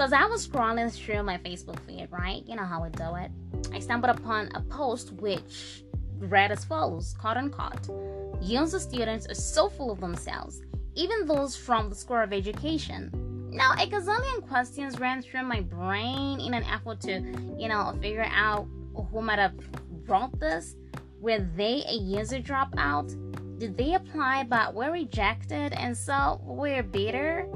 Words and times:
So 0.00 0.04
as 0.04 0.14
I 0.14 0.24
was 0.24 0.48
scrolling 0.48 0.90
through 0.90 1.24
my 1.24 1.36
Facebook 1.36 1.78
feed, 1.80 2.08
right, 2.10 2.42
you 2.46 2.56
know 2.56 2.64
how 2.64 2.82
I 2.82 2.88
do 2.88 3.16
it, 3.16 3.30
I 3.70 3.80
stumbled 3.80 4.16
upon 4.16 4.48
a 4.54 4.62
post 4.62 5.12
which 5.12 5.84
read 6.16 6.50
as 6.50 6.64
follows, 6.64 7.14
"Caught 7.20 7.34
quote 7.34 7.36
unquote, 7.36 8.40
UNZA 8.40 8.80
students 8.80 9.26
are 9.28 9.34
so 9.34 9.68
full 9.68 9.90
of 9.90 10.00
themselves, 10.00 10.62
even 10.94 11.26
those 11.26 11.54
from 11.54 11.90
the 11.90 11.94
School 11.94 12.16
of 12.16 12.32
Education. 12.32 13.10
Now, 13.52 13.72
a 13.72 13.86
gazillion 13.86 14.48
questions 14.48 14.98
ran 14.98 15.20
through 15.20 15.42
my 15.42 15.60
brain 15.60 16.40
in 16.40 16.54
an 16.54 16.64
effort 16.64 17.00
to, 17.00 17.20
you 17.58 17.68
know, 17.68 17.94
figure 18.00 18.26
out 18.32 18.66
who 19.12 19.20
might 19.20 19.38
have 19.38 19.52
wrote 20.08 20.40
this. 20.40 20.76
Were 21.20 21.46
they 21.56 21.84
a 21.86 21.92
user 21.92 22.40
dropout? 22.40 23.08
Did 23.58 23.76
they 23.76 23.92
apply 23.92 24.44
but 24.44 24.72
were 24.72 24.92
rejected 24.92 25.74
and 25.74 25.94
so 25.94 26.40
we're 26.42 26.82
bitter? 26.82 27.46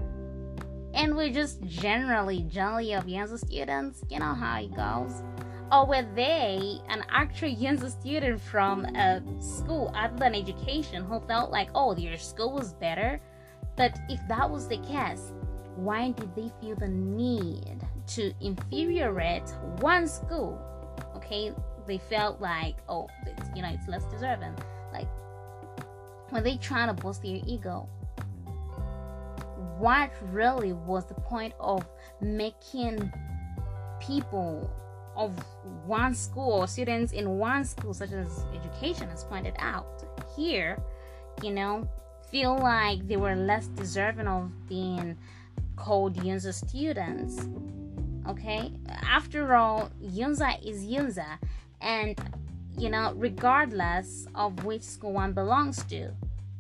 And 0.94 1.16
we're 1.16 1.32
just 1.32 1.60
generally 1.64 2.42
jolly 2.42 2.94
of 2.94 3.04
UNZA 3.04 3.38
students. 3.38 4.02
You 4.08 4.20
know 4.20 4.34
how 4.34 4.60
it 4.60 4.74
goes. 4.74 5.22
Or 5.72 5.86
were 5.86 6.06
they 6.14 6.78
an 6.88 7.04
actual 7.10 7.48
UNZA 7.48 7.90
student 8.00 8.40
from 8.40 8.84
a 8.84 9.20
school 9.40 9.92
other 9.96 10.16
than 10.16 10.34
education 10.34 11.04
who 11.04 11.20
felt 11.20 11.50
like, 11.50 11.68
oh, 11.74 11.96
your 11.96 12.16
school 12.16 12.52
was 12.52 12.74
better? 12.74 13.20
But 13.76 13.98
if 14.08 14.20
that 14.28 14.48
was 14.48 14.68
the 14.68 14.78
case, 14.78 15.32
why 15.74 16.12
did 16.12 16.34
they 16.36 16.52
feel 16.60 16.76
the 16.76 16.88
need 16.88 17.80
to 18.08 18.32
inferiorate 18.40 19.50
one 19.80 20.06
school? 20.06 20.60
Okay, 21.16 21.52
they 21.86 21.98
felt 21.98 22.40
like, 22.40 22.76
oh, 22.88 23.08
you 23.56 23.62
know, 23.62 23.70
it's 23.70 23.88
less 23.88 24.04
deserving. 24.04 24.54
Like, 24.92 25.08
when 26.30 26.44
they 26.44 26.56
trying 26.56 26.94
to 26.94 27.02
boost 27.02 27.22
their 27.22 27.40
ego, 27.46 27.88
what 29.84 30.10
really 30.32 30.72
was 30.72 31.04
the 31.04 31.14
point 31.14 31.52
of 31.60 31.84
making 32.22 33.12
people 34.00 34.70
of 35.14 35.30
one 35.84 36.14
school 36.14 36.52
or 36.52 36.66
students 36.66 37.12
in 37.12 37.36
one 37.36 37.66
school, 37.66 37.92
such 37.92 38.12
as 38.12 38.46
education 38.54 39.06
has 39.10 39.24
pointed 39.24 39.54
out 39.58 40.02
here, 40.34 40.82
you 41.42 41.50
know, 41.50 41.86
feel 42.30 42.56
like 42.56 43.06
they 43.06 43.18
were 43.18 43.36
less 43.36 43.66
deserving 43.66 44.26
of 44.26 44.50
being 44.66 45.18
called 45.76 46.16
UNZA 46.16 46.54
students. 46.54 47.46
Okay, 48.26 48.72
after 49.02 49.54
all, 49.54 49.90
UNZA 50.02 50.66
is 50.66 50.82
UNZA, 50.86 51.38
and 51.82 52.18
you 52.78 52.88
know, 52.88 53.12
regardless 53.16 54.26
of 54.34 54.64
which 54.64 54.82
school 54.82 55.12
one 55.12 55.34
belongs 55.34 55.84
to, 55.84 56.10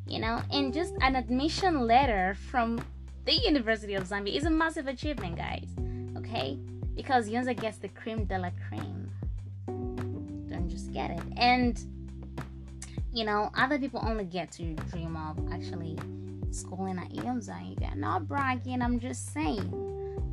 you 0.06 0.18
know, 0.18 0.42
and 0.52 0.74
just 0.74 0.92
an 1.00 1.16
admission 1.16 1.86
letter 1.86 2.36
from 2.50 2.84
the 3.24 3.34
University 3.34 3.94
of 3.94 4.04
Zambia 4.08 4.36
is 4.36 4.44
a 4.44 4.50
massive 4.50 4.86
achievement, 4.86 5.36
guys. 5.36 5.68
Okay, 6.16 6.58
because 6.94 7.28
UNZA 7.28 7.60
gets 7.60 7.78
the 7.78 7.88
cream 7.88 8.24
de 8.24 8.38
la 8.38 8.50
cream. 8.68 9.10
Don't 9.66 10.68
just 10.68 10.92
get 10.92 11.10
it, 11.10 11.22
and 11.36 11.82
you 13.12 13.24
know, 13.24 13.50
other 13.56 13.78
people 13.78 14.00
only 14.04 14.24
get 14.24 14.50
to 14.52 14.74
dream 14.90 15.16
of 15.16 15.38
actually 15.52 15.98
schooling 16.50 16.98
at 16.98 17.10
UNZA. 17.12 17.70
You 17.70 17.76
got 17.76 17.96
not 17.96 18.28
bragging. 18.28 18.82
I'm 18.82 18.98
just 18.98 19.32
saying. 19.32 19.72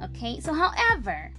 Okay, 0.04 0.40
so 0.40 0.54
however 0.54 1.32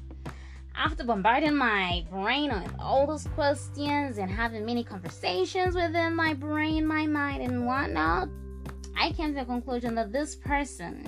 after 0.76 1.04
bombarding 1.04 1.54
my 1.54 2.04
brain 2.10 2.50
with 2.50 2.74
all 2.78 3.06
those 3.06 3.26
questions 3.34 4.18
and 4.18 4.30
having 4.30 4.64
many 4.64 4.82
conversations 4.82 5.74
within 5.74 6.14
my 6.14 6.34
brain, 6.34 6.86
my 6.86 7.06
mind, 7.06 7.42
and 7.42 7.66
whatnot, 7.66 8.28
I 8.98 9.12
came 9.12 9.34
to 9.34 9.40
the 9.40 9.44
conclusion 9.44 9.94
that 9.96 10.12
this 10.12 10.34
person, 10.34 11.06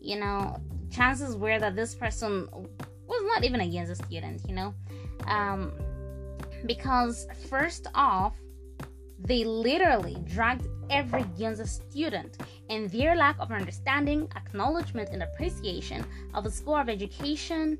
you 0.00 0.18
know, 0.18 0.56
chances 0.90 1.36
were 1.36 1.58
that 1.58 1.76
this 1.76 1.94
person 1.94 2.48
was 3.06 3.22
not 3.34 3.44
even 3.44 3.60
against 3.60 3.92
a 3.92 4.04
student, 4.04 4.42
you 4.48 4.54
know, 4.54 4.74
um, 5.26 5.72
because 6.66 7.26
first 7.48 7.86
off, 7.94 8.34
they 9.18 9.44
literally 9.44 10.16
dragged 10.24 10.66
every 10.90 11.22
UNZA 11.38 11.66
student 11.66 12.38
and 12.68 12.90
their 12.90 13.16
lack 13.16 13.36
of 13.40 13.50
understanding, 13.50 14.28
acknowledgement, 14.36 15.10
and 15.10 15.22
appreciation 15.22 16.04
of 16.34 16.44
the 16.44 16.50
School 16.50 16.76
of 16.76 16.88
Education 16.88 17.78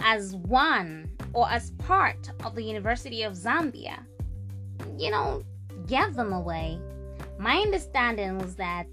as 0.00 0.36
one 0.36 1.10
or 1.32 1.50
as 1.50 1.70
part 1.72 2.30
of 2.44 2.54
the 2.54 2.62
University 2.62 3.22
of 3.22 3.32
Zambia, 3.32 3.98
you 4.98 5.10
know, 5.10 5.42
gave 5.86 6.14
them 6.14 6.32
away. 6.32 6.78
My 7.38 7.56
understanding 7.56 8.38
was 8.38 8.54
that 8.56 8.88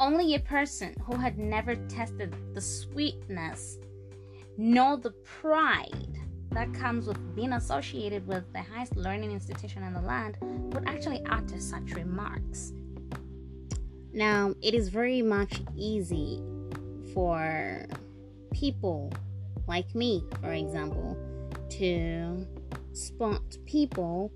only 0.00 0.34
a 0.34 0.40
person 0.40 0.94
who 1.04 1.16
had 1.16 1.38
never 1.38 1.74
tasted 1.88 2.34
the 2.54 2.60
sweetness 2.60 3.78
nor 4.56 4.96
the 4.96 5.10
pride 5.24 6.18
that 6.50 6.72
comes 6.74 7.06
with 7.06 7.36
being 7.36 7.52
associated 7.52 8.26
with 8.26 8.44
the 8.52 8.60
highest 8.60 8.96
learning 8.96 9.30
institution 9.30 9.82
in 9.82 9.92
the 9.92 10.00
land 10.00 10.36
would 10.72 10.88
actually 10.88 11.22
utter 11.30 11.60
such 11.60 11.94
remarks. 11.94 12.72
Now, 14.12 14.54
it 14.62 14.74
is 14.74 14.88
very 14.88 15.22
much 15.22 15.60
easy 15.76 16.42
for 17.14 17.86
people 18.52 19.12
like 19.68 19.94
me, 19.94 20.24
for 20.40 20.52
example, 20.52 21.16
to 21.70 22.46
spot 22.92 23.42
people 23.66 24.32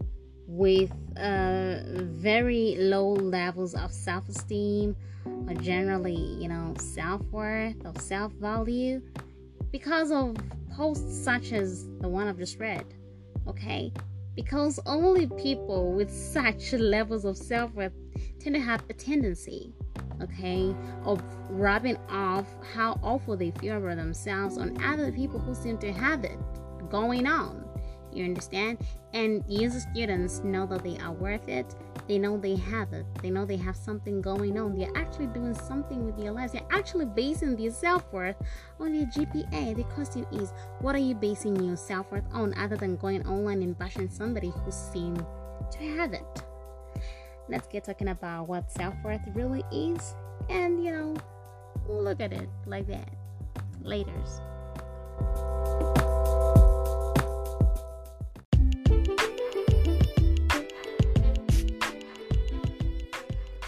with 0.52 0.92
uh, 1.16 1.80
very 1.86 2.76
low 2.78 3.12
levels 3.12 3.74
of 3.74 3.90
self 3.90 4.28
esteem 4.28 4.94
or 5.48 5.54
generally, 5.54 6.14
you 6.14 6.48
know, 6.48 6.74
self 6.78 7.22
worth 7.30 7.76
or 7.84 7.98
self 7.98 8.32
value 8.34 9.00
because 9.70 10.12
of 10.12 10.36
posts 10.76 11.24
such 11.24 11.52
as 11.52 11.86
the 12.00 12.08
one 12.08 12.28
I've 12.28 12.38
just 12.38 12.58
read. 12.58 12.84
Okay? 13.48 13.92
Because 14.34 14.78
only 14.86 15.26
people 15.26 15.92
with 15.92 16.10
such 16.10 16.72
levels 16.72 17.24
of 17.24 17.36
self 17.36 17.72
worth 17.72 17.92
tend 18.38 18.54
to 18.54 18.60
have 18.60 18.82
a 18.90 18.92
tendency 18.92 19.72
okay, 20.22 20.74
of 21.04 21.22
rubbing 21.50 21.96
off 22.08 22.46
how 22.74 22.98
awful 23.02 23.36
they 23.36 23.50
feel 23.52 23.78
about 23.78 23.96
themselves 23.96 24.58
on 24.58 24.80
other 24.82 25.10
people 25.10 25.38
who 25.38 25.54
seem 25.54 25.78
to 25.78 25.92
have 25.92 26.24
it 26.24 26.38
going 26.90 27.26
on. 27.26 27.61
You 28.12 28.24
understand? 28.24 28.78
And 29.14 29.44
UNZA 29.46 29.90
students 29.92 30.40
know 30.44 30.66
that 30.66 30.82
they 30.82 30.98
are 30.98 31.12
worth 31.12 31.48
it. 31.48 31.74
They 32.08 32.18
know 32.18 32.36
they 32.36 32.56
have 32.56 32.92
it. 32.92 33.06
They 33.22 33.30
know 33.30 33.44
they 33.44 33.56
have 33.56 33.76
something 33.76 34.20
going 34.20 34.58
on. 34.58 34.76
They're 34.76 34.96
actually 34.96 35.28
doing 35.28 35.54
something 35.54 36.04
with 36.04 36.16
their 36.16 36.32
lives. 36.32 36.52
They're 36.52 36.62
actually 36.70 37.06
basing 37.06 37.56
their 37.56 37.70
self 37.70 38.10
worth 38.12 38.36
on 38.80 38.92
their 38.92 39.06
GPA. 39.06 39.76
The 39.76 39.84
question 39.94 40.26
is, 40.32 40.52
what 40.80 40.94
are 40.94 40.98
you 40.98 41.14
basing 41.14 41.56
your 41.62 41.76
self 41.76 42.10
worth 42.10 42.24
on 42.32 42.54
other 42.58 42.76
than 42.76 42.96
going 42.96 43.26
online 43.26 43.62
and 43.62 43.78
bashing 43.78 44.08
somebody 44.08 44.52
who 44.64 44.70
seem 44.70 45.16
to 45.70 45.78
have 45.96 46.12
it? 46.12 46.42
let's 47.48 47.66
get 47.68 47.84
talking 47.84 48.08
about 48.08 48.48
what 48.48 48.70
self 48.70 48.94
worth 49.04 49.20
really 49.34 49.62
is. 49.70 50.14
And, 50.48 50.82
you 50.82 50.90
know, 50.90 51.16
look 51.88 52.20
at 52.20 52.32
it 52.32 52.48
like 52.66 52.86
that. 52.88 53.08
Laters. 53.84 54.40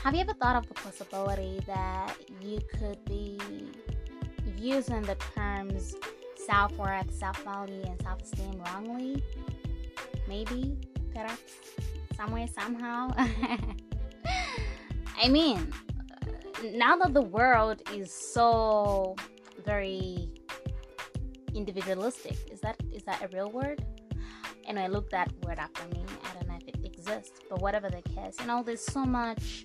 Have 0.04 0.14
you 0.14 0.20
ever 0.20 0.34
thought 0.34 0.54
of 0.54 0.68
the 0.68 0.74
possibility 0.74 1.62
that 1.66 2.14
you 2.38 2.60
could 2.78 3.02
be 3.06 3.40
using 4.58 5.00
the 5.00 5.16
terms 5.34 5.96
self 6.36 6.76
worth, 6.76 7.10
self 7.10 7.42
value, 7.42 7.82
and 7.86 7.98
self 8.02 8.20
esteem 8.20 8.62
wrongly? 8.66 9.24
Maybe, 10.28 10.76
perhaps 11.14 11.40
somewhere, 12.18 12.46
somehow. 12.46 13.14
I 15.16 15.28
mean, 15.30 15.72
now 16.62 16.96
that 16.96 17.14
the 17.14 17.22
world 17.22 17.80
is 17.90 18.12
so 18.12 19.16
very 19.64 20.28
individualistic, 21.54 22.36
is 22.52 22.60
that 22.60 22.76
is 22.92 23.04
that 23.04 23.22
a 23.22 23.28
real 23.34 23.50
word? 23.50 23.82
And 24.68 24.78
I 24.78 24.88
look 24.88 25.08
that 25.12 25.32
word 25.46 25.58
after 25.58 25.82
me. 25.96 26.04
I 26.24 26.34
don't 26.34 26.48
know 26.48 26.58
if 26.60 26.68
it 26.68 26.84
exists, 26.84 27.40
but 27.48 27.62
whatever 27.62 27.88
the 27.88 28.02
case, 28.02 28.36
you 28.38 28.46
know, 28.46 28.62
there's 28.62 28.82
so 28.82 29.06
much 29.06 29.64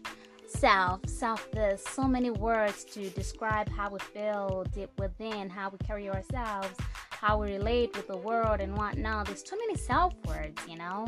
self, 0.50 1.08
self 1.08 1.50
this, 1.52 1.84
so 1.84 2.04
many 2.04 2.30
words 2.30 2.84
to 2.86 3.10
describe 3.12 3.70
how 3.70 3.90
we 3.90 4.00
feel 4.00 4.66
deep 4.74 4.90
within, 5.00 5.50
how 5.50 5.70
we 5.70 5.78
carry 5.86 6.10
ourselves, 6.10 6.70
how 7.12 7.40
we 7.42 7.54
relate 7.54 7.96
with 7.96 8.08
the 8.08 8.18
world 8.18 8.62
and 8.62 8.76
whatnot. 8.78 9.28
There's 9.28 9.44
too 9.44 9.58
many 9.58 9.76
self 9.76 10.14
words, 10.26 10.62
you 10.68 10.78
know 10.78 11.08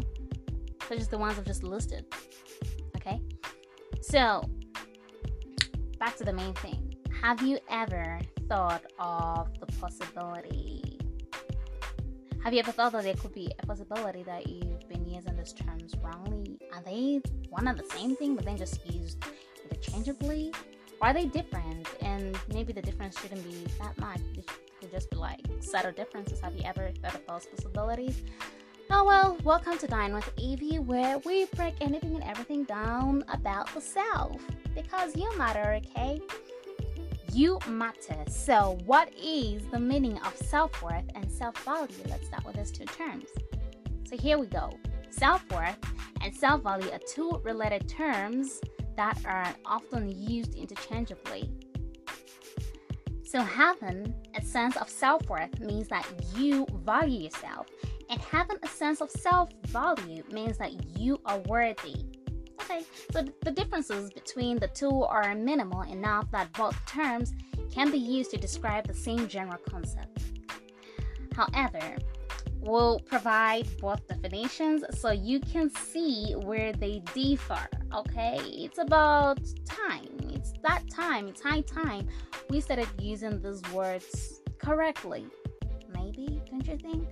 such 0.92 1.00
as 1.00 1.08
the 1.08 1.18
ones 1.18 1.40
I've 1.40 1.46
just 1.46 1.64
listed. 1.64 2.06
Okay? 2.98 3.22
So, 4.02 4.44
back 5.98 6.18
to 6.18 6.26
the 6.26 6.34
main 6.34 6.54
thing. 6.56 6.96
Have 7.22 7.42
you 7.42 7.60
ever 7.70 8.20
thought 8.50 8.84
of 9.00 9.58
the 9.62 9.68
possibility? 9.80 11.00
Have 12.44 12.54
you 12.54 12.60
ever 12.60 12.74
thought 12.74 12.92
that 12.92 13.04
there 13.04 13.14
could 13.14 13.34
be 13.34 13.50
a 13.60 13.66
possibility 13.66 14.24
that 14.24 14.48
using 14.48 14.71
terms 15.50 15.96
wrongly? 16.04 16.60
Are 16.74 16.82
they 16.84 17.22
one 17.50 17.68
and 17.68 17.78
the 17.78 17.86
same 17.86 18.16
thing, 18.16 18.36
but 18.36 18.46
then 18.46 18.58
just 18.58 18.86
used 18.86 19.18
interchangeably? 19.64 20.54
Or 21.02 21.08
are 21.08 21.14
they 21.14 21.26
different? 21.26 21.88
And 22.02 22.38
maybe 22.54 22.74
the 22.74 22.82
difference 22.82 23.20
shouldn't 23.20 23.44
be 23.44 23.66
that 23.80 23.98
much. 23.98 24.22
It 24.38 24.48
could 24.80 24.92
just 24.92 25.10
be 25.10 25.18
like 25.18 25.40
subtle 25.60 25.92
differences. 25.92 26.40
Have 26.42 26.56
you 26.56 26.64
ever 26.64 26.92
thought 27.02 27.16
of 27.16 27.26
those 27.28 27.48
possibilities? 27.48 28.22
Oh 28.92 29.04
well, 29.04 29.38
welcome 29.44 29.78
to 29.80 29.88
Dine 29.88 30.14
with 30.14 30.32
Evie, 30.38 30.78
where 30.78 31.18
we 31.20 31.46
break 31.56 31.74
anything 31.82 32.14
and 32.14 32.24
everything 32.24 32.66
down 32.66 33.24
about 33.30 33.74
the 33.74 33.82
self. 33.82 34.40
Because 34.76 35.16
you 35.16 35.36
matter, 35.38 35.82
okay? 35.82 36.22
You 37.34 37.58
matter. 37.68 38.24
So, 38.28 38.78
what 38.86 39.12
is 39.18 39.66
the 39.72 39.80
meaning 39.80 40.20
of 40.20 40.36
self 40.36 40.84
worth 40.84 41.06
and 41.16 41.32
self 41.32 41.58
value? 41.64 41.96
Let's 42.10 42.28
start 42.28 42.46
with 42.46 42.58
these 42.58 42.72
two 42.72 42.86
terms. 42.86 43.26
So, 44.04 44.18
here 44.18 44.38
we 44.38 44.46
go. 44.46 44.72
Self 45.12 45.44
worth 45.52 45.78
and 46.22 46.36
self 46.36 46.64
value 46.64 46.90
are 46.92 47.00
two 47.08 47.42
related 47.44 47.88
terms 47.88 48.62
that 48.96 49.20
are 49.26 49.54
often 49.66 50.10
used 50.10 50.56
interchangeably. 50.56 51.52
So, 53.24 53.42
having 53.42 54.14
a 54.36 54.42
sense 54.42 54.78
of 54.78 54.90
self 54.90 55.30
worth 55.30 55.60
means 55.60 55.88
that 55.90 56.08
you 56.36 56.66
value 56.84 57.24
yourself 57.24 57.68
and 58.10 58.20
having 58.20 58.58
a 58.64 58.68
sense 58.68 59.02
of 59.02 59.12
self 59.12 59.50
value 59.68 60.24
means 60.32 60.58
that 60.58 60.98
you 60.98 61.20
are 61.26 61.40
worthy. 61.40 62.06
Okay, 62.62 62.84
so 63.12 63.26
the 63.44 63.52
differences 63.52 64.12
between 64.12 64.60
the 64.60 64.68
two 64.68 65.04
are 65.04 65.34
minimal 65.36 65.82
enough 65.84 66.30
that 66.32 66.52
both 66.54 66.78
terms 66.86 67.34
can 67.72 67.90
be 67.90 67.98
used 67.98 68.32
to 68.32 68.38
describe 68.38 68.88
the 68.88 68.94
same 68.94 69.28
general 69.28 69.60
concept. 69.70 70.24
However, 71.34 71.98
we'll 72.62 73.00
provide 73.00 73.68
both 73.80 74.08
definitions 74.08 74.84
so 75.00 75.12
you 75.12 75.40
can 75.40 75.70
see 75.70 76.34
where 76.34 76.74
they 76.74 77.02
differ. 77.14 77.68
Okay, 77.94 78.40
it's 78.40 78.78
about 78.78 79.40
time. 79.66 80.08
It's 80.30 80.54
that 80.64 80.90
time. 80.90 81.28
It's 81.28 81.42
high 81.42 81.62
time 81.62 82.08
we 82.50 82.62
started 82.62 82.88
using 83.00 83.42
these 83.42 83.62
words 83.74 84.42
correctly. 84.60 85.26
Maybe, 85.94 86.42
don't 86.50 86.66
you 86.68 86.78
think? 86.78 87.08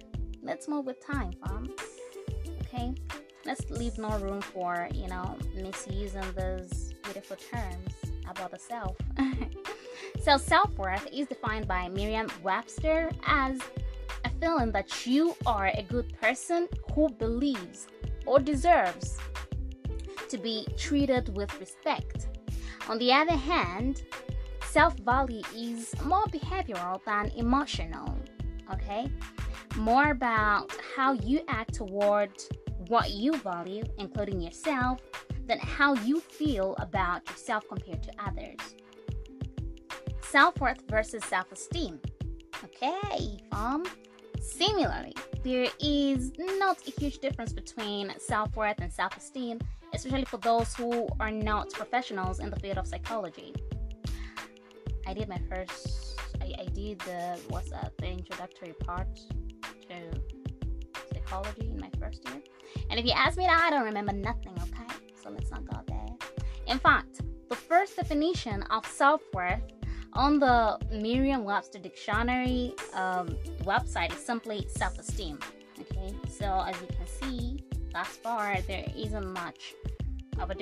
let's 0.49 0.67
move 0.67 0.85
with 0.85 1.05
time, 1.05 1.31
fam. 1.45 1.69
Okay? 2.61 2.93
Let's 3.45 3.69
leave 3.69 3.97
no 3.97 4.09
room 4.19 4.41
for, 4.41 4.89
you 4.93 5.07
know, 5.07 5.37
misusing 5.55 6.23
those 6.35 6.93
beautiful 7.03 7.37
terms 7.37 7.93
about 8.29 8.51
the 8.51 8.59
self. 8.59 8.97
so, 10.21 10.37
self 10.37 10.71
worth 10.77 11.07
is 11.11 11.27
defined 11.27 11.67
by 11.67 11.87
Merriam 11.89 12.27
Webster 12.43 13.11
as 13.25 13.59
feeling 14.39 14.71
that 14.71 15.05
you 15.05 15.35
are 15.45 15.67
a 15.67 15.83
good 15.83 16.13
person 16.19 16.67
who 16.93 17.09
believes 17.09 17.87
or 18.25 18.39
deserves 18.39 19.17
to 20.27 20.37
be 20.37 20.67
treated 20.77 21.35
with 21.35 21.59
respect. 21.59 22.27
On 22.87 22.97
the 22.97 23.11
other 23.11 23.35
hand, 23.35 24.03
self 24.65 24.97
value 24.99 25.41
is 25.55 25.93
more 26.03 26.25
behavioral 26.25 27.03
than 27.05 27.31
emotional. 27.35 28.17
Okay? 28.73 29.09
more 29.77 30.11
about 30.11 30.71
how 30.95 31.13
you 31.13 31.41
act 31.47 31.75
toward 31.75 32.31
what 32.87 33.11
you 33.11 33.33
value, 33.37 33.83
including 33.97 34.41
yourself, 34.41 34.99
than 35.47 35.59
how 35.59 35.93
you 35.95 36.19
feel 36.19 36.75
about 36.79 37.27
yourself 37.29 37.63
compared 37.67 38.03
to 38.03 38.11
others. 38.25 38.75
Self 40.21 40.59
worth 40.59 40.81
versus 40.89 41.23
self 41.25 41.51
esteem. 41.51 41.99
Okay, 42.63 43.39
um, 43.51 43.83
similarly, 44.49 45.15
there 45.43 45.67
is 45.79 46.31
not 46.37 46.77
a 46.87 46.91
huge 46.91 47.19
difference 47.19 47.53
between 47.53 48.13
self 48.17 48.55
worth 48.55 48.79
and 48.79 48.91
self 48.91 49.15
esteem, 49.15 49.59
especially 49.93 50.25
for 50.25 50.37
those 50.37 50.75
who 50.75 51.07
are 51.19 51.31
not 51.31 51.71
professionals 51.71 52.39
in 52.39 52.49
the 52.49 52.59
field 52.59 52.77
of 52.77 52.87
psychology. 52.87 53.53
I 55.07 55.13
did 55.13 55.27
my 55.29 55.41
first, 55.49 56.19
I, 56.41 56.53
I 56.59 56.65
did 56.65 56.99
the, 56.99 57.39
what's 57.49 57.71
that, 57.71 57.93
the 57.97 58.07
introductory 58.07 58.73
part 58.73 59.19
to 59.87 60.21
psychology 61.13 61.69
in 61.69 61.79
my 61.79 61.89
first 61.99 62.27
year. 62.27 62.41
And 62.89 62.99
if 62.99 63.05
you 63.05 63.13
ask 63.13 63.37
me 63.37 63.47
now, 63.47 63.59
I 63.59 63.69
don't 63.69 63.85
remember 63.85 64.13
nothing, 64.13 64.53
okay? 64.61 64.93
So 65.21 65.29
let's 65.29 65.51
not 65.51 65.65
go 65.65 65.79
there. 65.87 66.05
In 66.67 66.79
fact, 66.79 67.21
the 67.49 67.55
first 67.55 67.95
definition 67.95 68.63
of 68.63 68.85
self 68.85 69.21
worth 69.33 69.61
on 70.19 70.37
the 70.37 70.77
Merriam 70.91 71.45
Webster 71.45 71.79
Dictionary 71.79 72.75
um, 72.93 73.29
website 73.63 74.11
is 74.11 74.19
simply 74.19 74.67
self 74.67 74.99
esteem. 74.99 75.39
Okay, 75.79 76.13
so 76.29 76.45
as 76.67 76.75
you 76.81 76.87
can 76.87 77.07
see, 77.07 77.63
thus 77.93 78.07
far, 78.17 78.57
there 78.67 78.85
isn't 78.97 79.31
much 79.31 79.75
of 80.37 80.51
a 80.51 80.55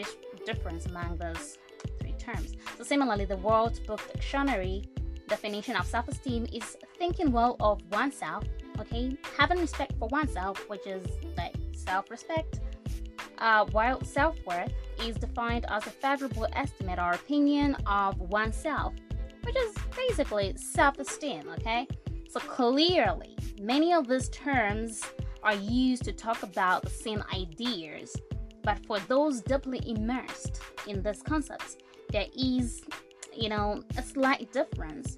difference 0.46 0.86
among 0.86 1.18
those 1.18 1.58
three 2.00 2.14
terms. 2.20 2.54
So, 2.78 2.84
similarly, 2.84 3.26
the 3.26 3.38
World 3.38 3.80
Book 3.88 4.02
Dictionary 4.14 4.84
definition 5.28 5.76
of 5.76 5.88
self 5.88 6.08
esteem 6.08 6.46
is 6.54 6.78
thinking 7.00 7.32
well 7.32 7.58
of 7.60 7.82
oneself 7.92 8.46
okay 8.80 9.18
having 9.38 9.58
respect 9.58 9.92
for 10.00 10.08
oneself 10.08 10.58
which 10.70 10.88
is 10.88 11.04
like 11.36 11.54
self-respect 11.74 12.62
uh, 13.40 13.66
while 13.74 14.02
self-worth 14.06 14.72
is 15.04 15.18
defined 15.18 15.66
as 15.70 15.86
a 15.86 15.90
favorable 15.90 16.48
estimate 16.54 16.98
or 16.98 17.12
opinion 17.12 17.76
of 17.86 18.18
oneself 18.32 18.94
which 19.48 19.56
is 19.56 19.74
basically 19.96 20.54
self-esteem 20.58 21.44
okay 21.50 21.88
so 22.30 22.40
clearly 22.42 23.38
many 23.62 23.94
of 23.94 24.06
these 24.06 24.28
terms 24.28 25.02
are 25.42 25.56
used 25.56 26.04
to 26.04 26.12
talk 26.12 26.44
about 26.44 26.84
the 26.84 26.90
same 26.90 27.24
ideas 27.34 28.14
but 28.62 28.78
for 28.86 29.00
those 29.08 29.40
deeply 29.42 29.82
immersed 29.90 30.62
in 30.88 31.02
these 31.02 31.22
concepts 31.24 31.78
there 32.10 32.28
is 32.38 32.84
you 33.34 33.48
know 33.48 33.82
a 33.98 34.04
slight 34.04 34.52
difference 34.52 35.18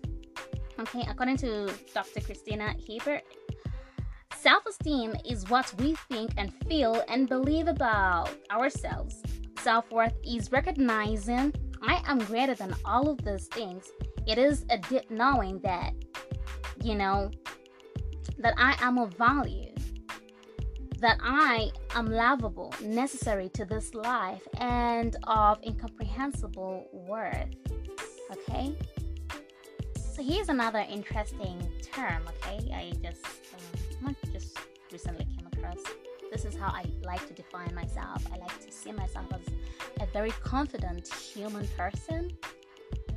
okay 0.79 1.03
according 1.09 1.35
to 1.35 1.73
dr 1.93 2.21
christina 2.21 2.75
hibbert 2.87 3.23
Self 4.37 4.65
esteem 4.67 5.15
is 5.25 5.49
what 5.49 5.73
we 5.79 5.95
think 6.07 6.31
and 6.37 6.53
feel 6.65 7.03
and 7.09 7.27
believe 7.27 7.67
about 7.67 8.29
ourselves. 8.49 9.21
Self 9.59 9.91
worth 9.91 10.13
is 10.23 10.49
recognizing 10.49 11.53
I 11.81 12.01
am 12.05 12.19
greater 12.19 12.55
than 12.55 12.75
all 12.85 13.09
of 13.09 13.23
those 13.23 13.47
things. 13.47 13.91
It 14.29 14.37
is 14.37 14.63
a 14.69 14.77
deep 14.77 15.09
knowing 15.09 15.57
that, 15.61 15.91
you 16.83 16.93
know, 16.93 17.31
that 18.37 18.53
I 18.59 18.75
am 18.79 18.99
of 18.99 19.15
value, 19.15 19.73
that 20.99 21.17
I 21.19 21.71
am 21.95 22.05
lovable, 22.05 22.71
necessary 22.79 23.49
to 23.55 23.65
this 23.65 23.95
life, 23.95 24.47
and 24.59 25.15
of 25.23 25.57
incomprehensible 25.65 26.87
worth. 26.93 27.55
Okay? 28.31 28.77
So 29.97 30.21
here's 30.21 30.49
another 30.49 30.85
interesting 30.87 31.67
term, 31.81 32.21
okay? 32.27 32.71
I 32.71 32.91
just 33.01 33.25
um, 34.05 34.15
I 34.15 34.31
just 34.31 34.59
recently 34.91 35.25
came 35.25 35.47
across. 35.51 35.79
This 36.31 36.45
is 36.45 36.55
how 36.55 36.67
I 36.67 36.85
like 37.03 37.25
to 37.29 37.33
define 37.33 37.73
myself. 37.73 38.23
I 38.31 38.37
like 38.37 38.63
to 38.63 38.71
see 38.71 38.91
myself 38.91 39.25
as 39.33 39.41
a 39.99 40.05
very 40.13 40.31
confident 40.43 41.11
human 41.11 41.67
person. 41.69 42.29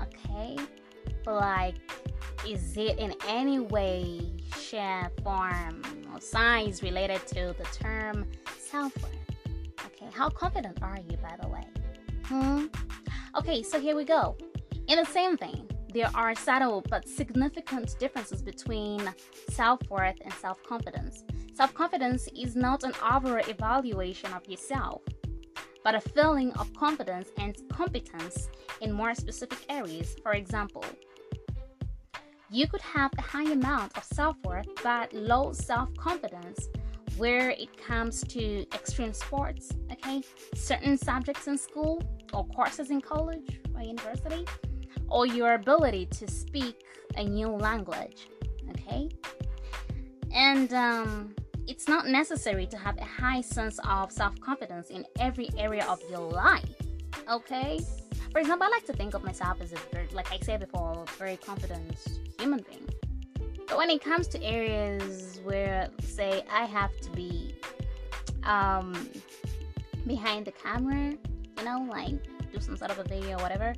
Okay? 0.01 0.57
Like, 1.27 1.77
is 2.47 2.77
it 2.77 2.99
in 2.99 3.15
any 3.29 3.61
way, 3.61 4.21
shape, 4.59 5.13
form, 5.23 5.83
or 6.13 6.21
size 6.21 6.83
related 6.83 7.27
to 7.29 7.55
the 7.59 7.65
term 7.73 8.27
self 8.59 8.95
worth? 9.03 9.13
Okay, 9.87 10.11
how 10.13 10.29
confident 10.29 10.83
are 10.83 10.99
you, 11.09 11.17
by 11.19 11.37
the 11.41 11.49
way? 11.49 11.67
Hmm? 12.25 12.67
Okay, 13.37 13.63
so 13.63 13.81
here 13.81 13.97
we 13.97 14.05
go. 14.05 14.37
In 14.89 14.99
the 14.99 15.05
same 15.05 15.37
vein, 15.37 15.69
there 15.95 16.11
are 16.15 16.35
subtle 16.35 16.83
but 16.89 17.09
significant 17.09 17.97
differences 17.99 18.43
between 18.43 19.13
self 19.51 19.81
worth 19.91 20.17
and 20.23 20.33
self 20.35 20.63
confidence. 20.65 21.25
Self 21.55 21.75
confidence 21.75 22.29
is 22.37 22.57
not 22.57 22.83
an 22.83 22.93
overall 23.13 23.47
evaluation 23.49 24.33
of 24.33 24.47
yourself, 24.49 25.03
but 25.85 25.95
a 25.95 26.01
feeling 26.01 26.53
of 26.55 26.73
confidence 26.75 27.29
and 27.39 27.57
competence 27.69 28.49
in 28.81 28.91
more 28.91 29.15
specific 29.15 29.59
areas. 29.69 30.17
For 30.23 30.33
example, 30.33 30.85
you 32.53 32.69
could 32.69 32.83
have 32.83 33.11
a 33.17 33.23
high 33.23 33.51
amount 33.51 33.97
of 33.97 34.05
self 34.05 34.37
worth 34.45 34.69
but 34.83 35.13
low 35.13 35.53
self 35.53 35.89
confidence 35.97 36.69
where 37.17 37.51
it 37.51 37.77
comes 37.77 38.23
to 38.25 38.63
extreme 38.75 39.13
sports, 39.13 39.71
okay, 39.91 40.23
certain 40.55 40.97
subjects 40.97 41.47
in 41.47 41.59
school 41.59 42.03
or 42.33 42.47
courses 42.47 42.91
in 42.91 43.01
college 43.01 43.61
or 43.75 43.83
university 43.83 44.47
or 45.09 45.27
your 45.27 45.55
ability 45.55 46.07
to 46.07 46.29
speak 46.29 46.85
a 47.17 47.25
new 47.25 47.49
language. 47.49 48.29
Okay? 48.71 49.09
And 50.35 50.73
um, 50.73 51.35
it's 51.67 51.89
not 51.89 52.07
necessary 52.07 52.67
to 52.67 52.77
have 52.77 52.97
a 52.99 53.05
high 53.05 53.41
sense 53.41 53.79
of 53.85 54.11
self 54.11 54.39
confidence 54.41 54.91
in 54.91 55.05
every 55.19 55.49
area 55.57 55.85
of 55.87 56.01
your 56.11 56.31
life. 56.31 56.75
Okay? 57.31 57.81
For 58.33 58.39
example, 58.39 58.67
I 58.67 58.71
like 58.71 58.87
to 58.87 58.95
think 58.95 59.13
of 59.13 59.23
myself 59.23 59.61
as 59.61 59.73
a 59.73 59.77
very, 59.93 60.09
like 60.13 60.33
I 60.33 60.39
said 60.39 60.61
before, 60.61 61.05
very 61.19 61.37
confident 61.37 61.99
human 62.39 62.65
being. 62.69 62.89
But 63.69 63.77
when 63.77 63.91
it 63.91 64.03
comes 64.03 64.27
to 64.29 64.43
areas 64.43 65.39
where, 65.45 65.91
say, 66.01 66.43
I 66.51 66.65
have 66.65 66.99
to 67.03 67.11
be 67.11 67.55
um, 68.45 69.11
behind 70.07 70.47
the 70.47 70.53
camera, 70.53 71.11
you 71.59 71.65
know, 71.65 71.87
like 71.91 72.15
do 72.51 72.59
some 72.59 72.77
sort 72.79 72.91
of 72.91 72.99
a 72.99 73.05
video 73.05 73.37
or 73.39 73.43
whatever, 73.43 73.75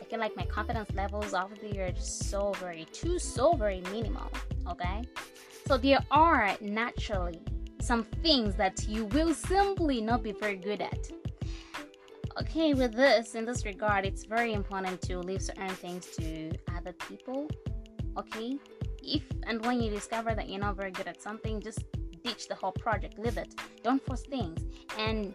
I 0.00 0.04
feel 0.04 0.18
like 0.18 0.36
my 0.36 0.46
confidence 0.46 0.90
levels 0.94 1.32
of 1.32 1.50
the 1.60 1.68
year 1.68 1.86
are 1.86 1.92
just 1.92 2.28
so 2.28 2.52
very, 2.58 2.86
too, 2.92 3.20
so 3.20 3.52
very 3.52 3.82
minimal. 3.92 4.32
Okay? 4.68 5.02
So 5.66 5.78
there 5.78 6.04
are 6.10 6.56
naturally 6.60 7.40
some 7.80 8.02
things 8.02 8.56
that 8.56 8.88
you 8.88 9.04
will 9.06 9.32
simply 9.32 10.00
not 10.00 10.24
be 10.24 10.32
very 10.32 10.56
good 10.56 10.80
at. 10.80 11.08
Okay, 12.40 12.72
with 12.72 12.94
this, 12.94 13.34
in 13.34 13.44
this 13.44 13.66
regard, 13.66 14.06
it's 14.06 14.24
very 14.24 14.54
important 14.54 15.02
to 15.02 15.18
leave 15.18 15.42
certain 15.42 15.68
things 15.68 16.06
to 16.18 16.50
other 16.76 16.92
people. 16.92 17.48
Okay? 18.16 18.58
If 19.02 19.22
and 19.44 19.64
when 19.66 19.82
you 19.82 19.90
discover 19.90 20.34
that 20.34 20.48
you're 20.48 20.60
not 20.60 20.76
very 20.76 20.92
good 20.92 21.08
at 21.08 21.20
something, 21.20 21.60
just 21.60 21.84
ditch 22.24 22.48
the 22.48 22.54
whole 22.54 22.72
project, 22.72 23.18
leave 23.18 23.36
it. 23.36 23.54
Don't 23.82 24.04
force 24.06 24.22
things. 24.22 24.60
And 24.98 25.34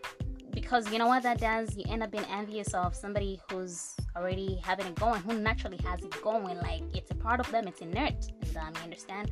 because 0.51 0.91
you 0.91 0.97
know 0.97 1.07
what 1.07 1.21
that 1.23 1.39
does, 1.39 1.77
you 1.77 1.83
end 1.87 2.01
up 2.01 2.11
being 2.11 2.25
envious 2.31 2.73
of 2.73 2.95
somebody 2.95 3.39
who's 3.51 3.93
already 4.15 4.59
having 4.63 4.87
it 4.87 4.95
going, 4.95 5.21
who 5.21 5.33
naturally 5.33 5.77
has 5.85 6.01
it 6.01 6.19
going. 6.23 6.57
Like 6.57 6.81
it's 6.95 7.11
a 7.11 7.15
part 7.15 7.39
of 7.39 7.51
them, 7.51 7.67
it's 7.67 7.81
inert 7.81 8.15
in 8.41 8.53
them, 8.53 8.73
you 8.75 8.81
understand? 8.81 9.31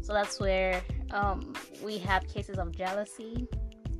So 0.00 0.12
that's 0.12 0.40
where 0.40 0.82
um, 1.12 1.54
we 1.82 1.98
have 1.98 2.26
cases 2.26 2.58
of 2.58 2.76
jealousy, 2.76 3.46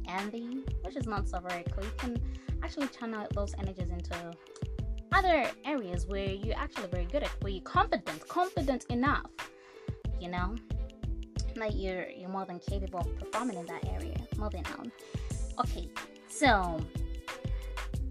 envy, 0.09 0.65
which 0.83 0.97
is 0.97 1.07
not 1.07 1.29
so 1.29 1.41
very 1.41 1.65
cool. 1.73 1.85
You 1.85 1.93
can 1.97 2.23
actually 2.63 2.89
channel 2.89 3.27
those 3.35 3.55
energies 3.59 3.89
into 3.91 4.33
other 5.13 5.51
areas 5.65 6.07
where 6.07 6.29
you're 6.29 6.57
actually 6.57 6.89
very 6.89 7.05
good 7.07 7.23
at, 7.23 7.31
where 7.43 7.53
you're 7.53 7.63
confident, 7.63 8.29
confident 8.29 8.85
enough, 8.91 9.31
you 10.21 10.29
know, 10.29 10.57
that 11.57 11.75
you're 11.75 12.09
you're 12.11 12.29
more 12.29 12.45
than 12.45 12.59
capable 12.59 13.01
of 13.01 13.19
performing 13.19 13.59
in 13.59 13.67
that 13.67 13.87
area. 13.89 14.17
Moving 14.37 14.65
on. 14.79 14.91
Okay, 15.61 15.89
so 16.29 16.81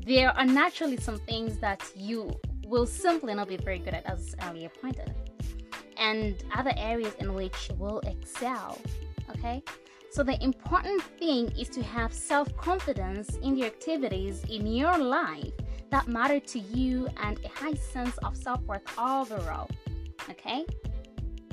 there 0.06 0.32
are 0.38 0.46
naturally 0.46 0.98
some 0.98 1.20
things 1.20 1.58
that 1.60 1.82
you 1.96 2.32
will 2.66 2.86
simply 2.86 3.34
not 3.34 3.48
be 3.50 3.58
very 3.58 3.80
good 3.80 3.94
at, 3.94 4.06
as 4.06 4.36
earlier 4.44 4.70
pointed, 4.70 5.14
and 5.98 6.44
other 6.56 6.74
areas 6.78 7.14
in 7.20 7.34
which 7.34 7.70
you 7.70 7.76
will 7.76 8.00
excel. 8.02 8.78
Okay, 9.32 9.62
so 10.14 10.22
the 10.22 10.38
important 10.44 11.02
thing 11.18 11.52
is 11.58 11.70
to 11.70 11.82
have 11.82 12.14
self 12.14 12.56
confidence 12.56 13.36
in 13.38 13.56
the 13.56 13.66
activities 13.66 14.44
in 14.48 14.68
your 14.68 14.96
life 14.96 15.52
that 15.90 16.08
matter 16.08 16.40
to 16.40 16.60
you 16.60 17.08
and 17.24 17.40
a 17.44 17.48
high 17.48 17.74
sense 17.74 18.16
of 18.20 18.38
self 18.38 18.62
worth 18.62 18.84
overall. 19.00 19.68
Okay, 20.30 20.66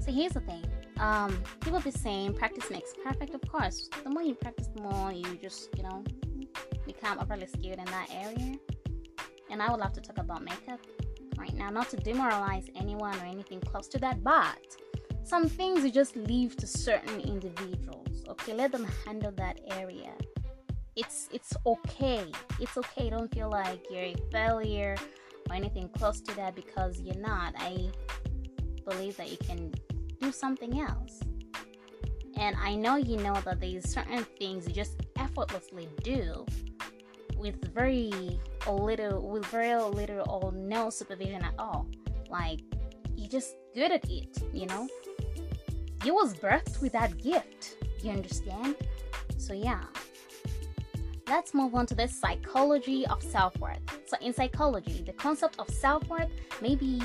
so 0.02 0.12
here's 0.12 0.33
the 0.33 0.40
thing 0.40 0.62
um, 0.99 1.43
people 1.61 1.81
be 1.81 1.90
saying 1.90 2.35
practice 2.35 2.71
makes 2.71 2.93
perfect. 3.02 3.35
Of 3.35 3.40
course, 3.50 3.88
the 4.05 4.11
more 4.11 4.23
you 4.23 4.35
practice, 4.35 4.69
the 4.76 4.83
more 4.83 5.11
you 5.11 5.38
just 5.40 5.71
you 5.79 5.83
know 5.83 6.05
become 6.85 7.19
overly 7.19 7.47
skilled 7.47 7.79
in 7.79 7.87
that 7.87 8.09
area. 8.12 8.57
And 9.50 9.62
I 9.62 9.71
would 9.71 9.81
love 9.81 9.95
to 9.95 10.02
talk 10.02 10.19
about 10.19 10.45
makeup 10.45 10.81
right 11.38 11.55
now, 11.55 11.71
not 11.71 11.88
to 11.88 11.97
demoralize 11.97 12.69
anyone 12.76 13.19
or 13.21 13.25
anything 13.25 13.61
close 13.62 13.88
to 13.88 13.99
that, 14.00 14.23
but 14.23 14.76
some 15.25 15.49
things 15.49 15.83
you 15.83 15.90
just 15.90 16.14
leave 16.14 16.57
to 16.57 16.67
certain 16.67 17.21
individuals. 17.21 18.10
Okay, 18.29 18.55
let 18.55 18.73
them 18.73 18.87
handle 19.05 19.33
that 19.33 19.61
area. 19.73 20.12
It's 20.97 21.29
it's 21.33 21.55
okay. 21.67 22.25
It's 22.61 22.77
okay. 22.77 23.11
Don't 23.11 23.33
feel 23.33 23.50
like 23.50 23.87
you're 23.91 24.03
a 24.03 24.17
failure 24.33 24.97
or 25.49 25.57
anything 25.57 25.89
close 25.89 26.21
to 26.23 26.37
that 26.37 26.55
because 26.55 27.00
you're 27.00 27.17
not. 27.17 27.55
I 27.57 27.91
believe 28.89 29.17
that 29.17 29.31
you 29.31 29.37
can 29.39 29.73
do 30.21 30.33
something 30.33 30.81
else. 30.81 31.21
And 32.37 32.57
I 32.57 32.75
know 32.75 32.97
you 32.97 33.17
know 33.19 33.35
that 33.45 33.61
there's 33.61 33.89
certain 33.89 34.25
things 34.39 34.67
you 34.67 34.73
just 34.73 35.00
effortlessly 35.19 35.89
do 36.03 36.47
with 37.37 37.73
very 37.75 38.39
little 38.67 39.31
with 39.31 39.47
very 39.47 39.75
little 39.83 40.25
or 40.29 40.53
no 40.53 40.91
supervision 40.91 41.43
at 41.43 41.55
all. 41.59 41.87
Like 42.29 42.61
you're 43.17 43.29
just 43.29 43.57
good 43.75 43.93
at 43.93 44.09
it, 44.09 44.43
you 44.53 44.67
know? 44.67 44.89
You 46.05 46.15
was 46.15 46.35
birthed 46.35 46.81
with 46.81 46.93
that 46.93 47.19
gift. 47.19 47.77
You 48.02 48.12
understand? 48.12 48.76
So 49.37 49.52
yeah. 49.52 49.83
Let's 51.28 51.54
move 51.54 51.75
on 51.75 51.87
to 51.87 51.95
the 51.95 52.09
psychology 52.09 53.07
of 53.07 53.23
self-worth. 53.23 53.78
So 54.07 54.16
in 54.21 54.33
psychology, 54.35 55.02
the 55.07 55.12
concept 55.12 55.61
of 55.61 55.71
self-worth 55.71 56.30
may 56.61 56.75
be 56.75 57.00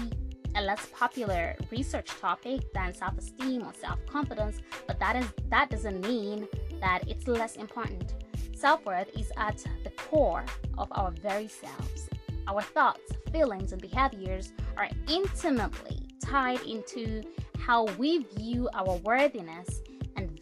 a 0.56 0.62
less 0.62 0.88
popular 0.98 1.56
research 1.70 2.08
topic 2.08 2.62
than 2.74 2.94
self-esteem 2.94 3.62
or 3.62 3.74
self-confidence, 3.74 4.62
but 4.88 5.00
that 5.00 5.16
is 5.16 5.28
that 5.50 5.70
doesn't 5.70 6.02
mean 6.08 6.48
that 6.80 7.04
it's 7.08 7.28
less 7.28 7.58
important. 7.58 8.16
Self-worth 8.56 9.10
is 9.18 9.32
at 9.38 9.64
the 9.84 9.92
core 9.92 10.46
of 10.78 10.88
our 10.92 11.12
very 11.12 11.48
selves. 11.48 12.10
Our 12.48 12.62
thoughts, 12.62 13.12
feelings, 13.32 13.74
and 13.74 13.82
behaviors 13.82 14.54
are 14.78 14.90
intimately 15.10 16.00
tied 16.20 16.62
into 16.62 17.22
how 17.60 17.86
we 17.98 18.24
view 18.36 18.70
our 18.74 18.96
worthiness 19.04 19.82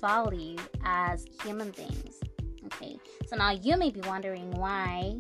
value 0.04 0.58
as 0.84 1.26
human 1.44 1.72
beings. 1.72 2.20
Okay, 2.66 2.98
so 3.26 3.38
now 3.38 3.52
you 3.52 3.78
may 3.78 3.90
be 3.90 4.02
wondering 4.02 4.52
why 4.52 5.18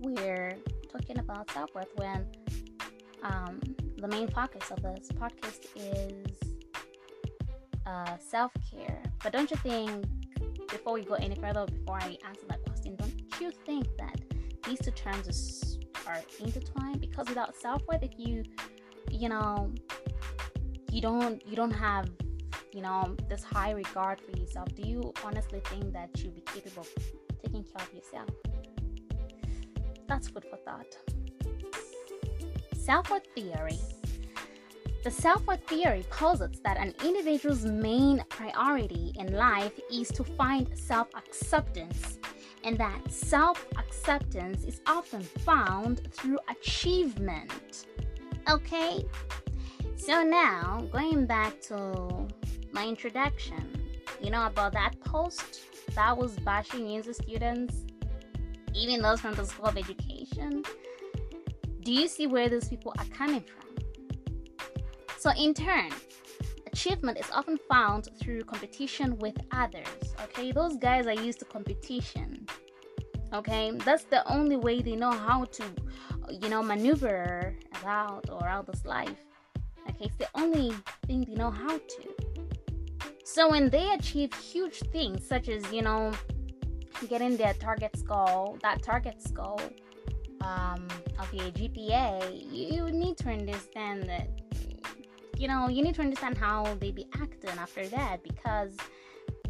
we're 0.00 0.58
talking 0.92 1.18
about 1.20 1.48
self 1.52 1.72
worth 1.72 1.92
when 1.94 2.26
um, 3.22 3.60
the 3.98 4.08
main 4.08 4.28
focus 4.28 4.72
of 4.72 4.82
this 4.82 5.08
podcast 5.12 5.66
is 5.76 6.36
uh, 7.86 8.16
self 8.18 8.50
care. 8.70 9.00
But 9.22 9.32
don't 9.32 9.48
you 9.48 9.56
think, 9.58 10.04
before 10.68 10.94
we 10.94 11.04
go 11.04 11.14
any 11.14 11.36
further, 11.36 11.64
before 11.66 11.98
I 12.00 12.18
answer 12.26 12.46
that 12.48 12.64
question, 12.64 12.96
don't 12.96 13.14
you 13.40 13.52
think 13.64 13.86
that 13.98 14.20
these 14.66 14.80
two 14.80 14.90
terms 14.90 15.78
are 16.08 16.20
intertwined? 16.40 17.00
Because 17.00 17.28
without 17.28 17.54
self 17.54 17.82
worth, 17.86 18.02
if 18.02 18.18
you, 18.18 18.42
you 19.10 19.28
know, 19.28 19.72
you 20.90 21.00
don't, 21.00 21.46
you 21.46 21.54
don't 21.54 21.70
have, 21.70 22.10
you 22.72 22.82
know, 22.82 23.16
this 23.28 23.44
high 23.44 23.70
regard 23.70 24.20
for 24.20 24.36
yourself. 24.38 24.68
Do 24.74 24.82
you 24.82 25.12
honestly 25.24 25.60
think 25.66 25.92
that 25.92 26.10
you'll 26.16 26.32
be 26.32 26.42
capable 26.42 26.82
of 26.82 27.42
taking 27.42 27.64
care 27.64 27.82
of 27.86 27.94
yourself? 27.94 28.28
That's 30.08 30.28
food 30.28 30.44
for 30.50 30.56
thought. 30.56 30.96
Self 32.74 33.10
worth 33.10 33.26
theory. 33.34 33.78
The 35.04 35.10
self 35.10 35.46
worth 35.46 35.66
theory 35.66 36.04
posits 36.10 36.60
that 36.60 36.76
an 36.76 36.94
individual's 37.04 37.64
main 37.64 38.24
priority 38.28 39.12
in 39.18 39.34
life 39.34 39.78
is 39.92 40.08
to 40.08 40.24
find 40.24 40.66
self 40.78 41.08
acceptance, 41.14 42.18
and 42.62 42.78
that 42.78 43.10
self 43.10 43.66
acceptance 43.78 44.64
is 44.64 44.80
often 44.86 45.22
found 45.22 46.12
through 46.12 46.38
achievement. 46.48 47.86
Okay? 48.50 49.04
So, 49.96 50.22
now 50.22 50.86
going 50.92 51.24
back 51.24 51.60
to 51.62 52.28
my 52.74 52.86
introduction, 52.86 53.70
you 54.20 54.30
know 54.30 54.46
about 54.46 54.72
that 54.72 55.00
post 55.00 55.60
that 55.94 56.16
was 56.16 56.36
bashing 56.40 56.84
music 56.84 57.14
students, 57.14 57.84
even 58.74 59.00
those 59.00 59.20
from 59.20 59.34
the 59.34 59.46
School 59.46 59.66
of 59.66 59.78
Education? 59.78 60.64
Do 61.82 61.92
you 61.92 62.08
see 62.08 62.26
where 62.26 62.48
those 62.48 62.68
people 62.68 62.92
are 62.98 63.04
coming 63.06 63.42
from? 63.42 63.64
So, 65.18 65.30
in 65.38 65.54
turn, 65.54 65.90
achievement 66.66 67.18
is 67.18 67.30
often 67.32 67.58
found 67.70 68.08
through 68.18 68.42
competition 68.42 69.16
with 69.18 69.36
others. 69.52 69.86
Okay, 70.24 70.50
those 70.50 70.76
guys 70.76 71.06
are 71.06 71.14
used 71.14 71.38
to 71.38 71.44
competition. 71.44 72.46
Okay, 73.32 73.70
that's 73.84 74.04
the 74.04 74.26
only 74.32 74.56
way 74.56 74.82
they 74.82 74.96
know 74.96 75.12
how 75.12 75.44
to, 75.44 75.64
you 76.28 76.48
know, 76.48 76.62
maneuver 76.62 77.54
about 77.80 78.28
or 78.30 78.48
out 78.48 78.66
this 78.66 78.84
life. 78.84 79.16
Okay, 79.88 80.06
it's 80.06 80.16
the 80.16 80.28
only 80.34 80.72
thing 81.06 81.24
they 81.28 81.34
know 81.34 81.50
how 81.50 81.78
to. 81.78 82.23
So 83.24 83.50
when 83.50 83.70
they 83.70 83.90
achieve 83.92 84.34
huge 84.34 84.80
things, 84.92 85.26
such 85.26 85.48
as 85.48 85.72
you 85.72 85.80
know, 85.80 86.12
getting 87.08 87.36
their 87.38 87.54
target 87.54 87.96
score, 87.96 88.58
that 88.62 88.82
target 88.82 89.22
score 89.22 89.58
um, 90.42 90.86
of 91.18 91.32
your 91.32 91.46
GPA, 91.46 92.52
you 92.52 92.90
need 92.90 93.16
to 93.18 93.30
understand 93.30 94.04
that, 94.04 94.28
you 95.38 95.48
know, 95.48 95.68
you 95.68 95.82
need 95.82 95.94
to 95.94 96.02
understand 96.02 96.36
how 96.36 96.74
they 96.80 96.90
be 96.90 97.06
acting 97.14 97.58
after 97.58 97.88
that 97.88 98.22
because 98.22 98.76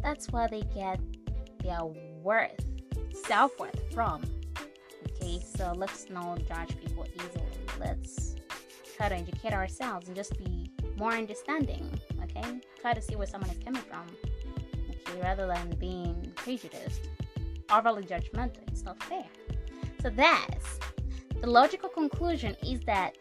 that's 0.01 0.31
where 0.31 0.47
they 0.47 0.61
get 0.73 0.99
their 1.61 1.83
worth, 2.23 2.65
self 3.13 3.59
worth 3.59 3.93
from. 3.93 4.23
Okay, 5.11 5.41
so 5.57 5.73
let's 5.75 6.09
not 6.09 6.39
judge 6.47 6.79
people 6.79 7.05
easily. 7.13 7.43
Let's 7.77 8.35
try 8.95 9.09
to 9.09 9.15
educate 9.15 9.51
ourselves 9.51 10.07
and 10.07 10.15
just 10.15 10.37
be 10.37 10.71
more 10.97 11.11
understanding. 11.11 11.89
Try 12.81 12.93
to 12.93 13.01
see 13.01 13.15
where 13.15 13.27
someone 13.27 13.49
is 13.49 13.57
coming 13.63 13.81
from. 13.81 14.05
Okay, 14.89 15.21
rather 15.21 15.47
than 15.47 15.75
being 15.79 16.31
prejudiced, 16.35 17.09
overly 17.71 18.03
judgmental. 18.03 18.59
It's 18.67 18.83
not 18.83 19.01
fair. 19.03 19.25
So 20.01 20.11
that's 20.11 20.79
the 21.41 21.49
logical 21.49 21.89
conclusion 21.89 22.55
is 22.63 22.79
that 22.81 23.15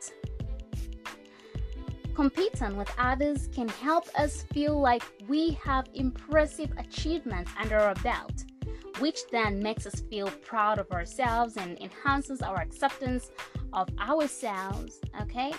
competing 2.15 2.77
with 2.77 2.91
others 2.99 3.49
can 3.55 3.69
help 3.69 4.07
us 4.19 4.43
feel 4.53 4.79
like 4.79 5.03
we 5.29 5.53
have 5.65 5.87
impressive 5.95 6.71
achievements 6.79 7.51
under 7.59 7.79
our 7.79 7.95
belt, 7.97 8.45
which 8.99 9.21
then 9.33 9.63
makes 9.63 9.87
us 9.87 10.01
feel 10.11 10.29
proud 10.43 10.79
of 10.79 10.91
ourselves 10.93 11.57
and 11.57 11.79
enhances 11.81 12.43
our 12.43 12.61
acceptance 12.61 13.31
of 13.73 13.89
ourselves. 13.99 15.01
Okay, 15.23 15.53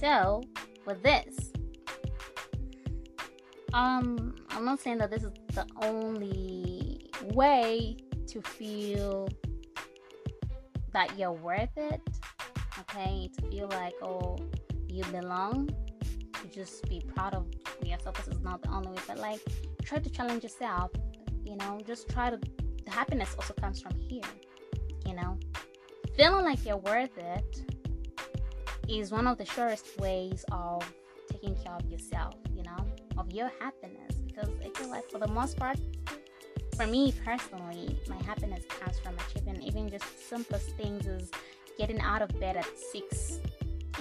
so 0.00 0.42
with 0.86 1.02
this, 1.02 1.52
um, 3.76 4.34
I'm 4.50 4.64
not 4.64 4.80
saying 4.80 4.98
that 4.98 5.10
this 5.10 5.22
is 5.22 5.32
the 5.52 5.66
only 5.82 7.10
way 7.34 7.98
to 8.28 8.40
feel 8.40 9.28
that 10.94 11.18
you're 11.18 11.32
worth 11.32 11.76
it. 11.76 12.00
Okay, 12.80 13.28
to 13.36 13.50
feel 13.50 13.68
like 13.68 13.92
oh 14.02 14.38
you 14.88 15.04
belong, 15.04 15.68
to 16.40 16.48
just 16.48 16.88
be 16.88 17.02
proud 17.14 17.34
of 17.34 17.46
yourself. 17.84 18.16
This 18.16 18.34
is 18.34 18.40
not 18.40 18.62
the 18.62 18.70
only 18.70 18.88
way, 18.88 19.02
but 19.06 19.18
like 19.18 19.40
try 19.84 19.98
to 19.98 20.08
challenge 20.08 20.42
yourself. 20.42 20.90
You 21.44 21.56
know, 21.56 21.78
just 21.86 22.08
try 22.08 22.30
to. 22.30 22.40
The 22.84 22.90
happiness 22.90 23.34
also 23.38 23.52
comes 23.52 23.82
from 23.82 23.98
here. 24.00 24.22
You 25.04 25.16
know, 25.16 25.38
feeling 26.16 26.46
like 26.46 26.64
you're 26.64 26.78
worth 26.78 27.16
it 27.18 27.62
is 28.88 29.10
one 29.12 29.26
of 29.26 29.36
the 29.36 29.44
surest 29.44 29.98
ways 29.98 30.46
of 30.50 30.82
taking 31.30 31.54
care 31.56 31.74
of 31.74 31.84
yourself. 31.90 32.34
Of 33.18 33.32
your 33.32 33.50
happiness 33.60 34.14
because 34.26 34.50
I 34.64 34.78
feel 34.78 34.90
like 34.90 35.10
for 35.10 35.18
the 35.18 35.28
most 35.28 35.56
part, 35.56 35.78
for 36.76 36.86
me 36.86 37.14
personally, 37.24 37.98
my 38.08 38.22
happiness 38.22 38.64
comes 38.68 38.98
from 38.98 39.14
achieving 39.18 39.62
even 39.62 39.88
just 39.88 40.28
simplest 40.28 40.76
things 40.76 41.06
as 41.06 41.30
getting 41.78 42.00
out 42.00 42.20
of 42.22 42.28
bed 42.38 42.56
at 42.56 42.66
six 42.92 43.38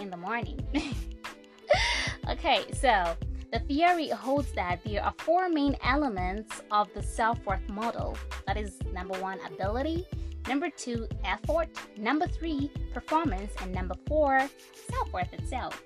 in 0.01 0.09
the 0.09 0.17
morning. 0.17 0.59
okay, 2.29 2.65
so 2.73 3.15
the 3.53 3.59
theory 3.59 4.09
holds 4.09 4.51
that 4.53 4.83
there 4.83 5.01
are 5.03 5.13
four 5.19 5.47
main 5.47 5.77
elements 5.83 6.61
of 6.71 6.93
the 6.93 7.01
self 7.01 7.39
worth 7.45 7.67
model 7.69 8.17
that 8.45 8.57
is, 8.57 8.77
number 8.91 9.17
one, 9.19 9.39
ability, 9.45 10.05
number 10.47 10.69
two, 10.69 11.07
effort, 11.23 11.69
number 11.97 12.27
three, 12.27 12.69
performance, 12.93 13.53
and 13.61 13.71
number 13.71 13.95
four, 14.07 14.49
self 14.91 15.13
worth 15.13 15.31
itself. 15.33 15.81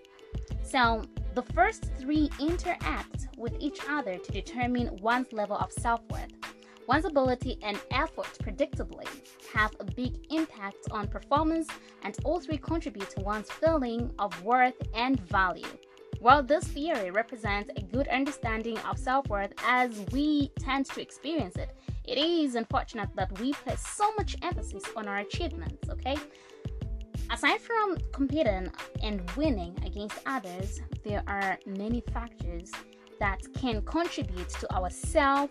So, 0.64 1.04
the 1.36 1.44
first 1.54 1.92
three 1.98 2.30
interact 2.40 3.28
with 3.38 3.56
each 3.60 3.80
other 3.88 4.18
to 4.18 4.32
determine 4.32 4.98
one's 5.02 5.32
level 5.32 5.58
of 5.58 5.72
self 5.72 6.02
worth. 6.10 6.32
One's 6.88 7.06
ability 7.06 7.60
and 7.62 7.80
effort 7.92 8.36
predictably 8.44 9.08
have 9.54 9.72
a 9.80 9.84
big 9.84 10.26
impact 10.32 10.88
on 10.90 11.08
performance, 11.08 11.68
and 12.02 12.18
all 12.26 12.40
three 12.40 12.58
contribute 12.58 13.10
to 13.12 13.22
one's 13.22 13.52
feeling 13.52 14.12
of 14.18 14.44
worth 14.44 14.74
and 14.96 15.20
value. 15.20 15.68
While 16.20 16.44
this 16.44 16.66
theory 16.66 17.12
represents 17.12 17.70
a 17.78 17.82
good 17.82 18.08
understanding 18.08 18.78
of 18.80 18.98
self 18.98 19.28
worth 19.30 19.54
as 19.64 20.04
we 20.12 20.52
tend 20.60 20.88
to 20.88 21.02
experience 21.02 21.56
it, 21.58 21.70
it 22.06 22.18
is 22.18 22.56
unfortunate 22.56 23.10
that 23.16 23.40
we 23.40 23.54
place 23.54 23.86
so 23.88 24.12
much 24.18 24.36
emphasis 24.42 24.84
on 24.96 25.08
our 25.08 25.18
achievements, 25.18 25.88
okay? 25.90 26.18
Aside 27.30 27.62
from 27.62 27.98
competing 28.12 28.72
and 29.04 29.30
winning 29.38 29.78
against 29.86 30.18
others, 30.26 30.82
there 31.04 31.24
are 31.28 31.58
many 31.66 32.02
factors 32.14 32.72
that 33.20 33.42
can 33.54 33.82
contribute 33.84 34.50
to 34.50 34.74
our 34.74 34.90
self 34.90 35.50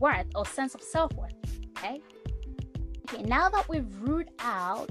worth 0.00 0.26
or 0.34 0.46
sense 0.46 0.74
of 0.74 0.82
self 0.82 1.12
worth. 1.14 1.34
Okay. 1.78 2.00
Okay. 3.08 3.22
Now 3.22 3.48
that 3.48 3.68
we've 3.68 3.86
ruled 4.00 4.28
out 4.40 4.90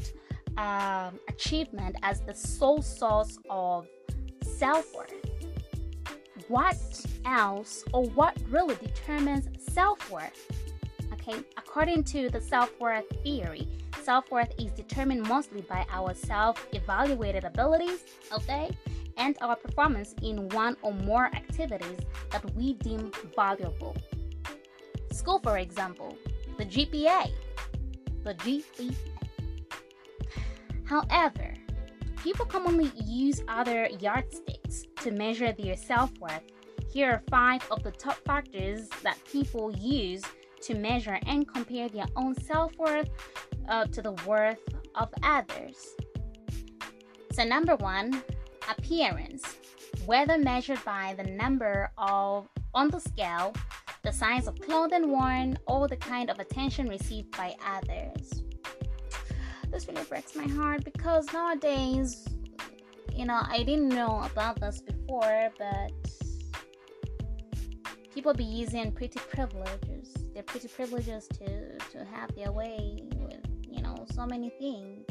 um, 0.58 1.20
achievement 1.28 1.98
as 2.04 2.22
the 2.22 2.34
sole 2.34 2.82
source 2.82 3.38
of 3.50 3.88
self 4.42 4.94
worth, 4.96 5.14
what 6.48 6.78
else 7.26 7.84
or 7.94 8.06
what 8.10 8.38
really 8.50 8.76
determines 8.76 9.48
self 9.74 10.10
worth? 10.12 10.65
Okay. 11.28 11.44
According 11.58 12.04
to 12.06 12.30
the 12.30 12.42
self 12.42 12.72
worth 12.80 13.06
theory, 13.24 13.68
self 14.04 14.30
worth 14.32 14.54
is 14.60 14.72
determined 14.72 15.28
mostly 15.28 15.62
by 15.62 15.86
our 15.92 16.14
self 16.14 16.68
evaluated 16.74 17.44
abilities. 17.44 18.04
Okay 18.32 18.70
and 19.18 19.38
our 19.42 19.56
performance 19.56 20.14
in 20.22 20.50
one 20.50 20.76
or 20.82 20.94
more 20.94 21.28
activities 21.28 22.00
that 22.32 22.44
we 22.56 22.74
deem 22.74 23.12
valuable. 23.36 23.96
School, 25.12 25.40
for 25.40 25.58
example, 25.58 26.18
the 26.58 26.66
GPA. 26.66 27.32
The 28.24 28.34
GPA. 28.36 28.96
However, 30.86 31.54
people 32.22 32.46
commonly 32.46 32.92
use 33.04 33.42
other 33.48 33.90
yardsticks 34.00 34.86
to 35.02 35.12
measure 35.12 35.52
their 35.52 35.76
self 35.76 36.12
worth. 36.20 36.44
Here 36.92 37.12
are 37.12 37.24
five 37.30 37.66
of 37.72 37.84
the 37.84 37.92
top 37.92 38.18
factors 38.26 38.88
that 39.04 39.18
people 39.26 39.72
use 39.78 40.24
to 40.66 40.76
measure 40.76 41.20
and 41.26 41.48
compare 41.48 41.90
their 41.90 42.08
own 42.16 42.36
self 42.42 42.78
worth 42.78 43.10
uh, 43.68 43.86
to 43.86 44.02
the 44.02 44.14
worth 44.28 44.60
of 44.96 45.10
others. 45.24 45.96
So, 47.32 47.44
number 47.44 47.76
one, 47.76 48.24
appearance, 48.70 49.56
whether 50.06 50.38
measured 50.38 50.84
by 50.86 51.16
the 51.18 51.24
number 51.24 51.92
of 51.98 52.48
on 52.74 52.90
the 52.90 53.00
scale 53.00 53.54
the 54.06 54.12
size 54.12 54.48
of 54.48 54.60
clothing 54.62 55.10
worn, 55.10 55.58
or 55.66 55.88
the 55.88 55.98
kind 55.98 56.30
of 56.30 56.40
attention 56.40 56.88
received 56.88 57.36
by 57.36 57.56
others. 57.66 58.44
This 59.72 59.88
really 59.88 60.04
breaks 60.04 60.36
my 60.36 60.48
heart 60.48 60.86
because 60.86 61.26
nowadays, 61.34 62.24
you 63.12 63.26
know, 63.26 63.42
I 63.42 63.64
didn't 63.64 63.90
know 63.90 64.22
about 64.32 64.60
this 64.62 64.80
before, 64.80 65.52
but 65.58 65.92
people 68.16 68.34
be 68.34 68.46
using 68.46 68.92
pretty 68.92 69.20
privileges. 69.20 70.14
They're 70.34 70.44
pretty 70.44 70.70
privileges 70.70 71.28
to 71.38 71.78
to 71.78 72.06
have 72.06 72.34
their 72.36 72.52
way 72.52 73.04
with, 73.18 73.46
you 73.70 73.82
know, 73.84 74.06
so 74.14 74.26
many 74.26 74.50
things. 74.50 75.06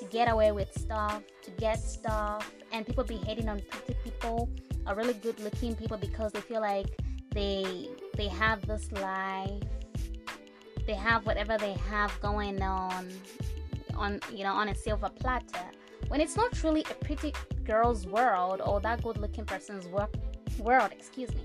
To 0.00 0.04
get 0.10 0.30
away 0.30 0.52
with 0.52 0.72
stuff, 0.76 1.22
to 1.42 1.50
get 1.52 1.78
stuff, 1.80 2.50
and 2.72 2.86
people 2.86 3.04
be 3.04 3.16
hating 3.16 3.48
on 3.48 3.62
pretty 3.70 3.94
people, 4.04 4.50
are 4.86 4.94
really 4.94 5.14
good 5.14 5.38
looking 5.40 5.74
people 5.74 5.96
because 5.96 6.32
they 6.32 6.40
feel 6.40 6.60
like 6.60 6.86
they 7.32 7.88
they 8.16 8.26
have 8.26 8.66
this 8.66 8.90
life 8.92 9.62
they 10.86 10.94
have 10.94 11.26
whatever 11.26 11.58
they 11.58 11.74
have 11.74 12.18
going 12.20 12.62
on 12.62 13.06
on 13.94 14.18
you 14.32 14.42
know 14.44 14.52
on 14.52 14.68
a 14.68 14.74
silver 14.74 15.10
platter 15.10 15.66
when 16.08 16.20
it's 16.20 16.36
not 16.36 16.62
really 16.64 16.84
a 16.90 16.94
pretty 17.04 17.34
girl's 17.64 18.06
world 18.06 18.62
or 18.64 18.80
that 18.80 19.02
good 19.02 19.18
looking 19.18 19.44
person's 19.44 19.86
world 20.58 20.90
excuse 20.90 21.28
me 21.34 21.42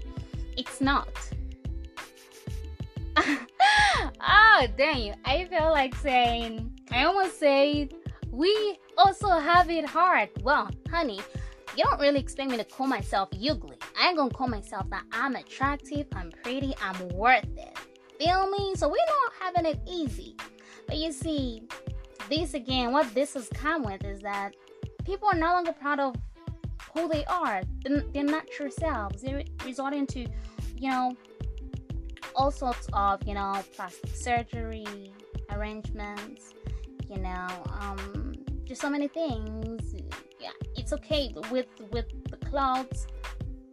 it's 0.57 0.81
not 0.81 1.07
oh 3.17 4.67
dang 4.77 5.15
i 5.25 5.45
feel 5.45 5.69
like 5.71 5.95
saying 5.95 6.71
i 6.91 7.03
almost 7.03 7.39
say 7.39 7.89
we 8.31 8.79
also 8.97 9.27
have 9.29 9.69
it 9.69 9.85
hard 9.85 10.29
well 10.43 10.69
honey 10.89 11.19
you 11.75 11.83
don't 11.83 11.99
really 11.99 12.19
expect 12.19 12.51
me 12.51 12.57
to 12.57 12.63
call 12.63 12.85
myself 12.85 13.29
ugly. 13.33 13.77
I 13.99 14.09
ain't 14.09 14.17
gonna 14.17 14.29
call 14.29 14.47
myself 14.47 14.89
that 14.91 15.05
I'm 15.11 15.35
attractive, 15.35 16.05
I'm 16.13 16.31
pretty, 16.43 16.73
I'm 16.81 17.09
worth 17.09 17.45
it. 17.57 17.77
Feel 18.19 18.49
me? 18.51 18.75
So 18.75 18.87
we're 18.87 18.95
not 18.95 19.33
having 19.39 19.65
it 19.71 19.79
easy. 19.87 20.35
But 20.87 20.97
you 20.97 21.11
see, 21.11 21.63
this 22.29 22.53
again, 22.53 22.91
what 22.91 23.13
this 23.15 23.33
has 23.33 23.49
come 23.49 23.83
with 23.83 24.03
is 24.05 24.21
that 24.21 24.53
people 25.03 25.27
are 25.29 25.37
no 25.37 25.47
longer 25.47 25.73
proud 25.73 25.99
of 25.99 26.15
who 26.93 27.07
they 27.07 27.25
are. 27.25 27.61
They're 27.83 28.23
not 28.23 28.47
true 28.55 28.71
selves. 28.71 29.21
They're 29.21 29.43
resorting 29.65 30.07
to, 30.07 30.19
you 30.77 30.89
know, 30.89 31.15
all 32.35 32.51
sorts 32.51 32.87
of, 32.93 33.21
you 33.27 33.33
know, 33.33 33.61
plastic 33.75 34.15
surgery, 34.15 35.13
arrangements, 35.51 36.53
you 37.09 37.19
know, 37.19 37.47
um, 37.79 38.35
just 38.65 38.81
so 38.81 38.89
many 38.89 39.07
things 39.07 39.93
yeah, 40.43 40.51
it's 40.75 40.91
okay 40.91 41.33
with 41.49 41.67
with 41.91 42.05
the 42.29 42.37
clothes. 42.37 43.07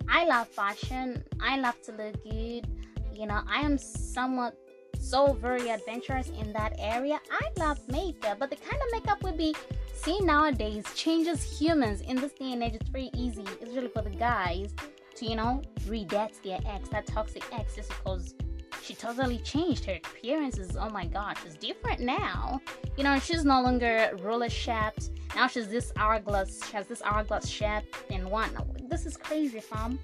I 0.09 0.25
love 0.25 0.49
fashion. 0.49 1.25
I 1.41 1.59
love 1.59 1.81
to 1.83 1.93
look 1.93 2.23
good. 2.23 2.67
You 3.13 3.27
know, 3.27 3.43
I 3.47 3.61
am 3.61 3.77
somewhat 3.77 4.57
so 4.99 5.33
very 5.33 5.69
adventurous 5.69 6.29
in 6.31 6.53
that 6.53 6.75
area. 6.79 7.19
I 7.31 7.45
love 7.59 7.79
makeup, 7.89 8.39
but 8.39 8.51
the 8.51 8.57
kind 8.57 8.81
of 8.81 8.89
makeup 8.93 9.23
would 9.25 9.37
be 9.37 9.55
seeing 10.03 10.25
nowadays 10.25 10.85
changes 10.95 11.43
humans 11.43 12.01
in 12.01 12.17
this 12.17 12.33
day 12.33 12.53
and 12.53 12.63
age. 12.63 12.75
It's 12.75 12.89
very 12.89 13.11
easy, 13.15 13.43
especially 13.43 13.89
for 13.89 14.03
the 14.03 14.11
guys, 14.11 14.75
to 15.17 15.27
you 15.27 15.37
know, 15.37 15.61
redate 15.87 16.41
their 16.43 16.59
ex, 16.67 16.89
that 16.89 17.07
toxic 17.07 17.45
ex, 17.53 17.77
just 17.77 17.91
because 17.91 18.35
she 18.83 18.95
totally 18.95 19.39
changed 19.39 19.85
her 19.85 19.97
appearance 19.97 20.59
oh 20.79 20.89
my 20.89 21.07
gosh 21.07 21.37
it's 21.45 21.55
different 21.57 22.01
now. 22.01 22.61
You 22.97 23.05
know 23.05 23.19
she's 23.19 23.45
no 23.45 23.61
longer 23.61 24.17
roller 24.23 24.49
shaped 24.49 25.11
now 25.37 25.47
she's 25.47 25.69
this 25.69 25.93
hourglass 25.97 26.61
she 26.67 26.73
has 26.73 26.87
this 26.87 27.03
hourglass 27.03 27.47
shape 27.47 27.95
in 28.09 28.29
one. 28.31 28.51
This 28.89 29.05
is 29.05 29.17
crazy 29.19 29.61
fam. 29.61 29.99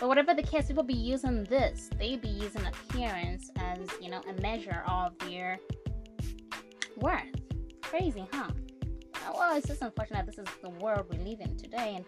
But 0.00 0.08
whatever 0.08 0.34
the 0.34 0.42
case 0.42 0.66
people 0.66 0.82
be 0.82 0.94
using 0.94 1.44
this. 1.44 1.90
They 1.98 2.16
be 2.16 2.28
using 2.28 2.66
appearance 2.66 3.50
as 3.56 3.78
you 4.02 4.10
know 4.10 4.20
a 4.28 4.40
measure 4.40 4.82
of 4.88 5.16
their 5.18 5.60
worth. 7.00 7.22
Crazy 7.82 8.26
huh 8.32 8.50
well 9.34 9.56
it's 9.56 9.66
just 9.68 9.82
unfortunate 9.82 10.26
this 10.26 10.38
is 10.38 10.46
the 10.62 10.70
world 10.70 11.06
we 11.10 11.18
live 11.18 11.40
in 11.40 11.56
today 11.56 11.94
and 11.96 12.04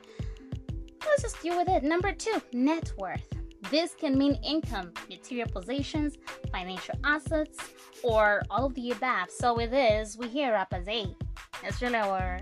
let's 1.07 1.23
just 1.23 1.41
deal 1.43 1.57
with 1.57 1.69
it 1.69 1.83
number 1.83 2.13
two 2.13 2.41
net 2.53 2.93
worth 2.99 3.27
This 3.71 3.95
can 3.95 4.17
mean 4.19 4.39
income, 4.43 4.93
material 5.09 5.47
possessions, 5.49 6.17
financial 6.51 6.95
assets, 7.05 7.59
or 8.03 8.43
all 8.51 8.67
of 8.67 8.75
the 8.75 8.91
above. 8.91 9.31
So 9.31 9.55
with 9.55 9.71
this, 9.71 10.17
we 10.17 10.29
hear 10.29 10.53
rappers, 10.53 10.87
hey, 10.89 11.15
it's 11.63 11.81
really 11.83 11.97
our 11.97 12.41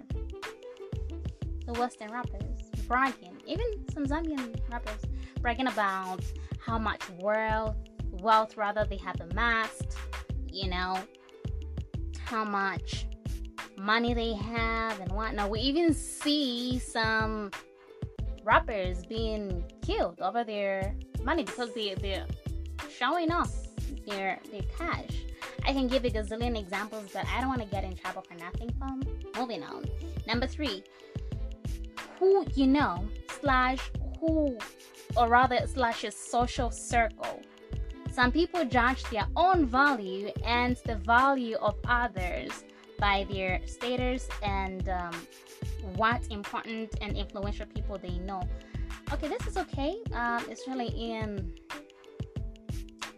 the 1.67 1.73
Western 1.75 2.11
rappers 2.13 2.71
bragging, 2.87 3.37
even 3.47 3.67
some 3.93 4.07
Zambian 4.07 4.59
rappers 4.71 5.03
bragging 5.43 5.67
about 5.67 6.23
how 6.65 6.79
much 6.79 7.03
wealth, 7.19 7.77
wealth 8.11 8.57
rather 8.57 8.87
they 8.87 8.97
have 8.97 9.21
amassed, 9.21 9.99
you 10.51 10.71
know, 10.71 10.97
how 12.25 12.45
much 12.45 13.08
money 13.79 14.15
they 14.15 14.35
have 14.35 15.01
and 15.01 15.11
whatnot. 15.13 15.51
We 15.51 15.61
even 15.61 15.95
see 15.95 16.79
some 16.79 17.51
rappers 18.45 19.05
being 19.07 19.65
killed 19.83 20.21
over 20.21 20.45
their 20.45 20.95
money 21.23 21.45
because 21.45 21.73
they, 21.75 21.95
they're 21.95 22.27
showing 22.91 23.31
off 23.31 23.53
their 24.07 24.39
their 24.51 24.63
cash. 24.77 25.23
I 25.65 25.73
can 25.73 25.87
give 25.87 26.05
a 26.05 26.11
gazillion 26.11 26.59
examples, 26.59 27.11
but 27.13 27.27
I 27.27 27.41
don't 27.41 27.49
want 27.49 27.61
to 27.63 27.69
get 27.69 27.85
in 27.85 27.95
trouble 27.97 28.23
for 28.23 28.35
nothing. 28.35 28.71
From 28.79 29.03
moving 29.37 29.63
on. 29.63 29.85
Number 30.27 30.47
three, 30.47 30.83
who 32.19 32.47
you 32.55 32.67
know 32.67 33.07
slash 33.41 33.79
who, 34.21 34.59
or 35.17 35.29
rather 35.29 35.59
slash 35.67 36.05
a 36.05 36.11
social 36.11 36.71
circle. 36.71 37.43
Some 38.13 38.33
people 38.33 38.65
judge 38.65 39.05
their 39.05 39.27
own 39.37 39.67
value 39.67 40.33
and 40.45 40.77
the 40.87 40.97
value 40.97 41.57
of 41.59 41.77
others 41.87 42.65
by 42.99 43.27
their 43.31 43.61
status 43.67 44.29
and 44.43 44.89
um, 44.89 45.15
what 45.97 46.27
important 46.31 46.95
and 47.01 47.17
influential 47.17 47.67
people 47.67 47.99
they 47.99 48.19
know. 48.19 48.43
Okay, 49.13 49.29
this 49.29 49.47
is 49.47 49.57
okay. 49.57 49.97
Um, 50.13 50.45
it's 50.49 50.67
really 50.69 50.89
in 50.89 51.55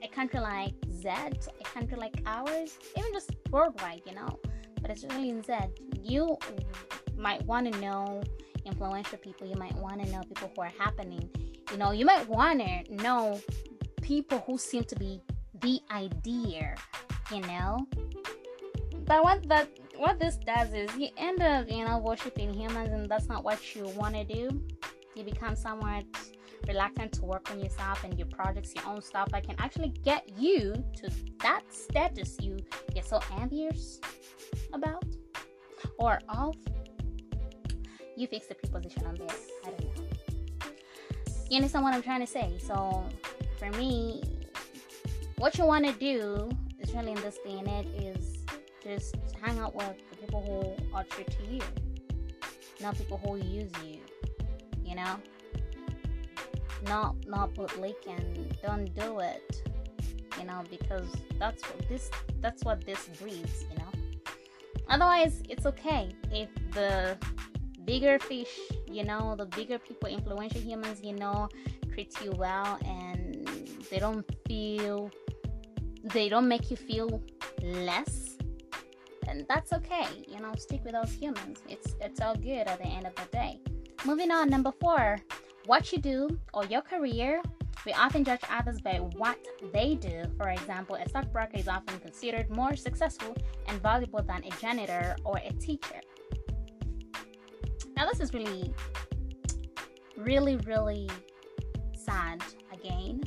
a 0.02 0.08
country 0.08 0.40
like 0.40 0.74
Z, 0.92 1.08
a 1.08 1.64
country 1.64 1.96
like 1.96 2.14
ours, 2.26 2.78
even 2.96 3.12
just 3.12 3.32
worldwide, 3.50 4.02
you 4.06 4.14
know. 4.14 4.38
But 4.80 4.90
it's 4.90 5.04
really 5.04 5.30
in 5.30 5.42
Z. 5.42 5.54
You 6.02 6.38
might 7.16 7.44
want 7.44 7.72
to 7.72 7.80
know 7.80 8.22
influential 8.64 9.18
people. 9.18 9.46
You 9.46 9.56
might 9.56 9.74
want 9.76 10.02
to 10.04 10.10
know 10.10 10.22
people 10.22 10.50
who 10.54 10.62
are 10.62 10.72
happening. 10.78 11.28
You 11.70 11.78
know, 11.78 11.92
you 11.92 12.04
might 12.04 12.28
want 12.28 12.60
to 12.60 12.94
know 12.94 13.40
people 14.00 14.42
who 14.46 14.58
seem 14.58 14.84
to 14.84 14.96
be 14.96 15.20
the 15.60 15.80
idea. 15.90 16.76
You 17.32 17.40
know, 17.42 17.86
but 19.10 19.24
what 19.24 19.48
that 19.48 19.68
what 19.96 20.20
this 20.20 20.36
does 20.36 20.72
is 20.72 20.88
you 20.96 21.08
end 21.16 21.42
up 21.42 21.68
you 21.68 21.84
know 21.84 21.98
worshiping 21.98 22.54
humans, 22.54 22.90
and 22.92 23.10
that's 23.10 23.26
not 23.26 23.42
what 23.42 23.74
you 23.74 23.88
want 23.98 24.14
to 24.14 24.22
do. 24.22 24.62
You 25.16 25.24
become 25.24 25.56
somewhat 25.56 26.04
reluctant 26.68 27.10
to 27.14 27.22
work 27.24 27.50
on 27.50 27.58
yourself 27.58 28.04
and 28.04 28.16
your 28.16 28.28
projects, 28.28 28.72
your 28.72 28.86
own 28.86 29.02
stuff 29.02 29.28
that 29.32 29.42
can 29.42 29.56
actually 29.58 29.88
get 30.04 30.30
you 30.38 30.74
to 30.94 31.10
that 31.42 31.62
status 31.70 32.36
you 32.40 32.58
get 32.94 33.04
so 33.04 33.18
envious 33.40 33.98
about 34.72 35.04
or 35.98 36.20
of 36.28 36.54
you 38.16 38.28
fix 38.28 38.46
the 38.46 38.54
preposition 38.54 39.04
on 39.06 39.16
there. 39.16 39.36
I 39.64 39.70
don't 39.70 39.84
know. 39.86 40.04
You 41.50 41.56
understand 41.56 41.82
what 41.82 41.94
I'm 41.94 42.02
trying 42.02 42.20
to 42.20 42.28
say? 42.28 42.58
So, 42.60 43.04
for 43.58 43.70
me, 43.76 44.22
what 45.38 45.58
you 45.58 45.64
want 45.64 45.84
to 45.84 45.92
do, 45.94 46.48
especially 46.80 47.10
in 47.10 47.20
this 47.22 47.38
day 47.44 47.58
and 47.58 47.66
age, 47.66 47.88
is 47.98 48.29
just 48.82 49.16
hang 49.42 49.58
out 49.58 49.74
with 49.74 49.94
the 50.10 50.16
people 50.16 50.42
who 50.42 50.96
are 50.96 51.04
true 51.04 51.24
to 51.24 51.52
you, 51.52 51.60
not 52.80 52.96
people 52.96 53.18
who 53.24 53.36
use 53.36 53.72
you. 53.84 54.00
You 54.84 54.96
know, 54.96 55.16
not 56.86 57.14
not 57.26 57.50
and 58.06 58.56
don't 58.62 58.94
do 58.94 59.20
it. 59.20 59.62
You 60.38 60.46
know, 60.46 60.62
because 60.70 61.06
that's 61.38 61.62
what 61.62 61.88
this 61.88 62.10
that's 62.40 62.64
what 62.64 62.84
this 62.84 63.08
breeds. 63.20 63.64
You 63.70 63.78
know. 63.78 63.90
Otherwise, 64.88 65.42
it's 65.48 65.66
okay 65.66 66.10
if 66.32 66.48
the 66.72 67.16
bigger 67.84 68.18
fish, 68.18 68.58
you 68.90 69.04
know, 69.04 69.36
the 69.36 69.46
bigger 69.46 69.78
people, 69.78 70.08
influential 70.08 70.60
humans, 70.60 71.00
you 71.02 71.14
know, 71.14 71.48
treat 71.92 72.12
you 72.22 72.32
well 72.32 72.78
and 72.84 73.48
they 73.90 73.98
don't 73.98 74.24
feel, 74.46 75.10
they 76.04 76.28
don't 76.28 76.48
make 76.48 76.70
you 76.70 76.76
feel 76.76 77.22
less. 77.62 78.29
And 79.28 79.46
that's 79.48 79.72
okay, 79.72 80.06
you 80.26 80.40
know, 80.40 80.52
stick 80.56 80.84
with 80.84 80.92
those 80.92 81.12
humans. 81.12 81.62
It's 81.68 81.94
it's 82.00 82.20
all 82.20 82.36
good 82.36 82.66
at 82.66 82.78
the 82.78 82.86
end 82.86 83.06
of 83.06 83.14
the 83.14 83.26
day. 83.32 83.60
Moving 84.04 84.30
on, 84.30 84.48
number 84.48 84.72
four, 84.80 85.18
what 85.66 85.92
you 85.92 85.98
do 85.98 86.38
or 86.54 86.64
your 86.64 86.80
career 86.80 87.42
we 87.86 87.92
often 87.92 88.24
judge 88.24 88.40
others 88.50 88.80
by 88.80 88.96
what 88.98 89.38
they 89.72 89.94
do. 89.94 90.24
For 90.36 90.50
example, 90.50 90.96
a 90.96 91.08
stockbroker 91.08 91.56
is 91.56 91.68
often 91.68 91.98
considered 92.00 92.50
more 92.50 92.76
successful 92.76 93.34
and 93.68 93.80
valuable 93.80 94.22
than 94.22 94.44
a 94.44 94.50
janitor 94.60 95.16
or 95.24 95.38
a 95.38 95.52
teacher. 95.54 96.00
Now, 97.96 98.06
this 98.06 98.20
is 98.20 98.34
really, 98.34 98.72
really, 100.16 100.56
really 100.58 101.08
sad 101.94 102.42
again, 102.72 103.22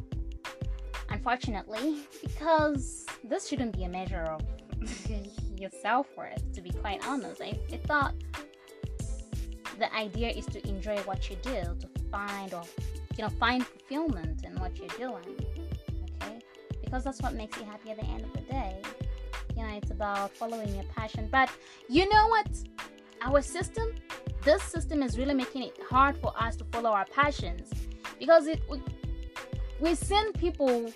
unfortunately, 1.09 2.03
because 2.21 3.05
this 3.23 3.47
shouldn't 3.47 3.75
be 3.75 3.85
a 3.85 3.89
measure 3.89 4.23
of 4.23 4.41
your 5.57 5.69
self 5.81 6.07
worth, 6.17 6.51
to 6.53 6.61
be 6.61 6.71
quite 6.71 7.05
honest. 7.07 7.41
I, 7.41 7.57
I 7.71 7.77
thought 7.85 8.13
the 9.79 9.93
idea 9.95 10.29
is 10.29 10.45
to 10.47 10.67
enjoy 10.67 10.97
what 10.99 11.29
you 11.29 11.35
do, 11.37 11.61
to 11.79 11.89
find 12.11 12.53
or 12.53 12.63
you 13.17 13.23
know 13.23 13.29
find 13.29 13.65
fulfillment 13.65 14.43
in 14.43 14.55
what 14.59 14.77
you're 14.77 14.87
doing. 14.97 15.45
Okay, 16.21 16.39
because 16.83 17.03
that's 17.03 17.21
what 17.21 17.33
makes 17.33 17.57
you 17.57 17.65
happy 17.65 17.91
at 17.91 17.97
the 17.97 18.05
end 18.05 18.23
of 18.23 18.33
the 18.33 18.41
day. 18.41 18.81
You 19.55 19.63
know, 19.63 19.69
it's 19.75 19.91
about 19.91 20.31
following 20.31 20.73
your 20.75 20.85
passion. 20.95 21.29
But 21.31 21.49
you 21.87 22.09
know 22.09 22.27
what? 22.27 22.47
Our 23.21 23.41
system 23.41 23.93
this 24.43 24.61
system 24.63 25.01
is 25.01 25.17
really 25.17 25.33
making 25.33 25.63
it 25.63 25.77
hard 25.89 26.17
for 26.17 26.33
us 26.37 26.55
to 26.57 26.65
follow 26.65 26.91
our 26.91 27.05
passions 27.05 27.69
because 28.19 28.47
it 28.47 28.61
we, 28.69 28.81
we've 29.79 29.97
seen 29.97 30.33
people 30.33 30.91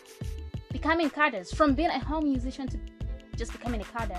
becoming 0.72 1.10
cadres 1.10 1.54
from 1.54 1.74
being 1.74 1.90
a 1.90 2.00
home 2.00 2.26
musician 2.26 2.68
to 2.68 2.78
just 3.38 3.52
becoming 3.54 3.80
a 3.80 3.86
cadre 3.86 4.18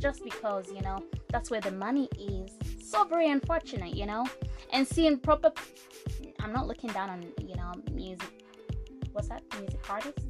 just 0.00 0.24
because 0.24 0.68
you 0.72 0.80
know 0.82 0.98
that's 1.28 1.50
where 1.50 1.60
the 1.60 1.70
money 1.70 2.08
is. 2.18 2.50
So 2.90 3.04
very 3.04 3.30
unfortunate 3.30 3.94
you 3.94 4.06
know? 4.06 4.26
And 4.72 4.86
seeing 4.86 5.18
proper 5.18 5.52
i'm 6.40 6.52
not 6.52 6.66
looking 6.66 6.90
down 6.90 7.10
on 7.10 7.22
you 7.40 7.54
know 7.56 7.72
music 7.92 8.40
what's 9.12 9.28
that 9.28 9.42
music 9.60 9.80
artists? 9.88 10.24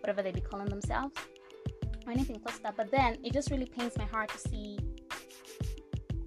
Whatever 0.00 0.22
they 0.22 0.32
be 0.32 0.40
calling 0.40 0.68
themselves 0.68 1.14
or 2.06 2.12
anything 2.12 2.38
close 2.40 2.56
to 2.56 2.62
that. 2.64 2.76
But 2.76 2.90
then 2.90 3.18
it 3.24 3.32
just 3.32 3.50
really 3.50 3.66
pains 3.66 3.96
my 3.96 4.04
heart 4.04 4.30
to 4.30 4.38
see 4.38 4.78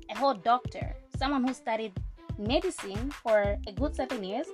a 0.10 0.18
whole 0.18 0.34
doctor 0.34 0.96
someone 1.18 1.46
who 1.48 1.54
studied 1.54 1.94
medicine 2.38 3.12
for 3.12 3.58
a 3.68 3.72
good 3.72 3.96
seven 3.96 4.24
years, 4.24 4.48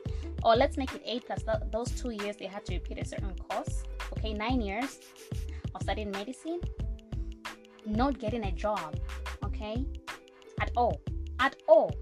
or 0.43 0.55
let's 0.55 0.77
make 0.77 0.93
it 0.93 1.01
eight 1.05 1.25
plus 1.25 1.43
th- 1.43 1.57
those 1.71 1.89
two 1.91 2.11
years 2.11 2.35
they 2.37 2.45
had 2.45 2.63
to 2.65 2.73
repeat 2.75 2.99
a 2.99 3.05
certain 3.05 3.33
course. 3.35 3.83
Okay, 4.13 4.33
nine 4.33 4.61
years 4.61 4.99
of 5.73 5.81
studying 5.81 6.11
medicine, 6.11 6.61
not 7.85 8.19
getting 8.19 8.45
a 8.45 8.51
job. 8.51 8.99
Okay, 9.43 9.85
at 10.59 10.71
all, 10.75 11.01
at 11.39 11.55
all. 11.67 11.93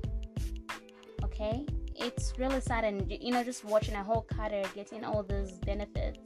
Okay, 1.23 1.65
it's 1.95 2.33
really 2.37 2.61
sad, 2.61 2.83
and 2.83 3.11
you 3.11 3.31
know, 3.31 3.43
just 3.43 3.65
watching 3.65 3.95
a 3.95 4.03
whole 4.03 4.25
cadre 4.33 4.63
getting 4.75 5.03
all 5.03 5.23
those 5.23 5.51
benefits, 5.59 6.19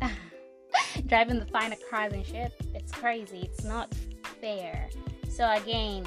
driving 1.06 1.38
the 1.38 1.46
finer 1.46 1.76
cars 1.90 2.12
and 2.12 2.26
shit. 2.26 2.52
It's 2.74 2.92
crazy. 2.92 3.40
It's 3.42 3.64
not 3.64 3.92
fair. 4.40 4.88
So 5.28 5.50
again, 5.50 6.04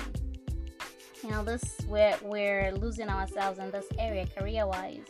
you 1.26 1.32
know 1.32 1.44
this 1.44 1.78
we're 1.88 2.16
we're 2.22 2.72
losing 2.74 3.10
ourselves 3.10 3.58
in 3.58 3.72
this 3.72 3.86
area 3.98 4.28
career 4.38 4.68
wise 4.68 5.08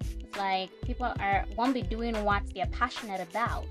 it's 0.00 0.36
like 0.36 0.68
people 0.82 1.06
are 1.20 1.44
won't 1.56 1.72
be 1.72 1.82
doing 1.82 2.24
what 2.24 2.42
they're 2.52 2.66
passionate 2.66 3.20
about 3.20 3.68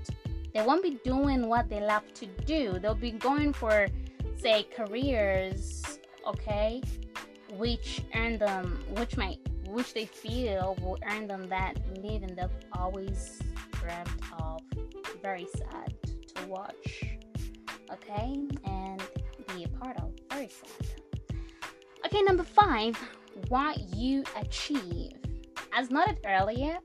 they 0.54 0.62
won't 0.62 0.82
be 0.82 0.98
doing 1.04 1.48
what 1.48 1.68
they 1.68 1.80
love 1.80 2.02
to 2.14 2.26
do. 2.46 2.78
They'll 2.78 2.94
be 2.94 3.10
going 3.10 3.52
for 3.52 3.88
say 4.36 4.66
careers 4.76 5.98
okay 6.26 6.82
which 7.56 8.02
earn 8.14 8.38
them 8.38 8.82
which 8.96 9.16
might 9.16 9.38
which 9.68 9.94
they 9.94 10.04
feel 10.04 10.76
will 10.82 10.98
earn 11.10 11.26
them 11.26 11.48
that 11.48 11.78
living 12.02 12.34
they've 12.34 12.48
always 12.72 13.40
dreamt 13.72 14.08
of 14.40 14.60
very 15.22 15.46
sad 15.56 15.94
to 16.34 16.46
watch 16.46 17.04
okay 17.90 18.38
and 18.64 19.02
be 19.54 19.64
a 19.64 19.68
part 19.68 19.96
of 19.98 20.14
very 20.34 20.48
sad. 20.48 21.02
Okay, 22.04 22.22
number 22.22 22.42
five, 22.42 22.98
what 23.48 23.78
you 23.94 24.24
achieve. 24.36 25.12
As 25.72 25.90
noted 25.90 26.18
earlier, 26.26 26.78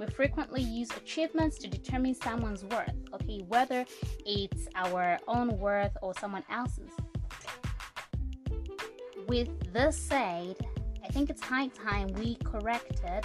we 0.00 0.06
frequently 0.06 0.62
use 0.62 0.90
achievements 0.96 1.58
to 1.58 1.68
determine 1.68 2.14
someone's 2.14 2.64
worth, 2.64 2.94
okay, 3.14 3.44
whether 3.48 3.84
it's 4.26 4.68
our 4.74 5.18
own 5.28 5.58
worth 5.58 5.96
or 6.02 6.14
someone 6.14 6.44
else's. 6.50 6.90
With 9.28 9.72
this 9.72 9.96
said, 9.96 10.56
I 11.02 11.08
think 11.08 11.30
it's 11.30 11.42
high 11.42 11.68
time 11.68 12.08
we 12.14 12.36
corrected 12.44 13.24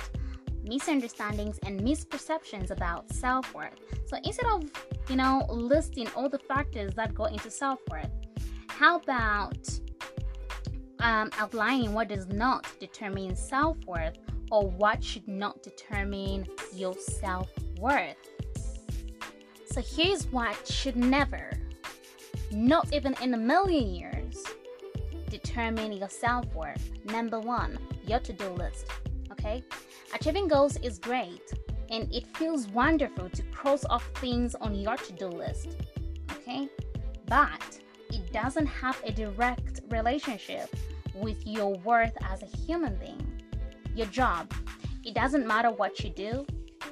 misunderstandings, 0.63 1.58
and 1.63 1.80
misperceptions 1.82 2.71
about 2.71 3.12
self 3.12 3.54
worth. 3.54 3.73
So 4.08 4.17
instead 4.23 4.45
of, 4.45 4.63
you 5.10 5.15
know, 5.15 5.45
listing 5.49 6.08
all 6.15 6.30
the 6.30 6.39
factors 6.39 6.93
that 6.95 7.13
go 7.13 7.25
into 7.25 7.49
self 7.49 7.80
worth, 7.89 8.10
how 8.67 8.97
about 8.97 9.67
um, 10.99 11.30
outlining 11.39 11.93
what 11.93 12.08
does 12.08 12.28
not 12.28 12.67
determine 12.80 13.36
self 13.36 13.78
worth 13.86 14.17
or 14.52 14.69
what 14.69 15.04
should 15.04 15.28
not 15.28 15.62
determine 15.63 16.47
your 16.73 16.93
self 16.93 17.49
worth? 17.80 18.15
So 19.71 19.82
here's 19.82 20.25
what 20.32 20.67
should 20.67 20.95
never, 20.95 21.51
not 22.51 22.91
even 22.91 23.15
in 23.21 23.36
a 23.36 23.38
million 23.38 23.93
years, 23.93 24.43
determine 25.29 25.93
your 25.93 26.10
self 26.10 26.51
worth. 26.55 26.89
Number 27.05 27.39
one, 27.39 27.77
your 28.05 28.19
to 28.19 28.34
do 28.34 28.49
list. 28.49 28.88
Okay? 29.32 29.63
Achieving 30.13 30.47
goals 30.47 30.77
is 30.77 30.97
great 30.97 31.53
and 31.91 32.12
it 32.12 32.25
feels 32.36 32.67
wonderful 32.69 33.29
to 33.29 33.43
cross 33.43 33.86
off 33.86 34.10
things 34.15 34.55
on 34.55 34.73
your 34.73 34.97
to 34.97 35.13
do 35.13 35.27
list. 35.27 35.77
Okay? 36.32 36.67
But 37.27 37.79
it 38.10 38.34
doesn't 38.34 38.65
have 38.65 38.99
a 39.05 39.12
direct 39.12 39.82
relationship 39.89 40.75
with 41.13 41.45
your 41.45 41.75
worth 41.79 42.17
as 42.27 42.41
a 42.41 42.58
human 42.58 42.95
being. 42.95 43.43
Your 43.95 44.08
job, 44.08 44.51
it 45.03 45.13
doesn't 45.13 45.45
matter 45.45 45.69
what 45.69 45.99
you 46.03 46.10
do. 46.10 46.47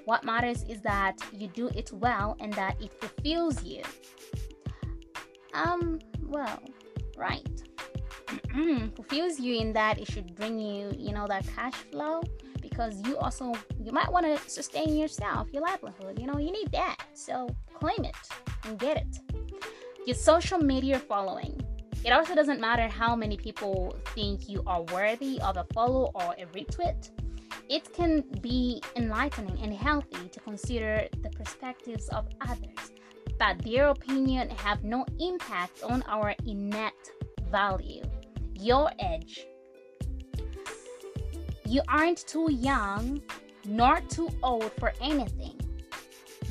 What 0.08 0.24
matters 0.24 0.64
is 0.70 0.80
that 0.84 1.18
you 1.34 1.50
do 1.50 1.68
it 1.76 1.92
well 1.92 2.38
and 2.40 2.54
that 2.54 2.82
it 2.82 2.94
fulfills 2.98 3.62
you. 3.62 3.84
Um, 5.54 6.00
well, 6.22 6.62
right. 7.18 7.46
fulfills 8.96 9.38
you 9.38 9.60
in 9.60 9.74
that 9.74 10.00
it 10.00 10.10
should 10.10 10.34
bring 10.34 10.58
you, 10.60 10.94
you 10.98 11.12
know, 11.12 11.28
that 11.28 11.46
cash 11.54 11.74
flow 11.92 12.24
because 12.62 13.06
you 13.06 13.18
also 13.18 13.54
you 13.84 13.92
might 13.92 14.10
want 14.10 14.26
to 14.26 14.50
sustain 14.50 14.96
yourself, 14.96 15.50
your 15.52 15.64
livelihood. 15.64 16.18
You 16.18 16.28
know, 16.28 16.38
you 16.38 16.54
need 16.54 16.72
that. 16.72 17.04
So 17.14 17.50
claim 17.74 18.06
it 18.06 18.16
and 18.64 18.80
get 18.80 18.96
it. 18.96 19.20
Your 20.06 20.16
social 20.16 20.60
media 20.60 21.00
following. 21.00 21.60
It 22.06 22.12
also 22.12 22.34
doesn't 22.34 22.62
matter 22.62 22.88
how 22.88 23.14
many 23.14 23.36
people 23.36 23.94
think 24.16 24.48
you 24.48 24.64
are 24.68 24.84
worthy 24.84 25.42
of 25.42 25.58
a 25.58 25.66
follow 25.74 26.12
or 26.16 26.34
a 26.38 26.46
retweet. 26.56 27.10
It 27.70 27.94
can 27.94 28.24
be 28.42 28.82
enlightening 28.96 29.60
and 29.62 29.74
healthy 29.74 30.30
to 30.30 30.40
consider 30.40 31.08
the 31.22 31.30
perspectives 31.30 32.08
of 32.10 32.26
others, 32.42 32.92
but 33.38 33.62
their 33.64 33.90
opinion 33.90 34.50
have 34.52 34.84
no 34.84 35.06
impact 35.20 35.84
on 35.84 36.02
our 36.08 36.34
innate 36.46 36.94
value. 37.52 38.04
Your 38.54 38.90
edge. 39.00 39.46
You 41.66 41.82
aren't 41.90 42.26
too 42.26 42.50
young 42.52 43.22
nor 43.66 44.00
too 44.10 44.30
old 44.42 44.72
for 44.80 44.94
anything. 45.02 45.60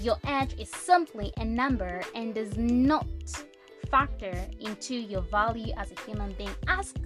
Your 0.02 0.16
age 0.28 0.54
is 0.58 0.68
simply 0.70 1.32
a 1.38 1.44
number 1.44 2.02
and 2.14 2.34
does 2.34 2.58
not 2.58 3.06
factor 3.90 4.46
into 4.60 4.94
your 4.94 5.22
value 5.22 5.72
as 5.78 5.90
a 5.90 6.00
human 6.02 6.32
being. 6.34 6.54
Ask 6.68 6.96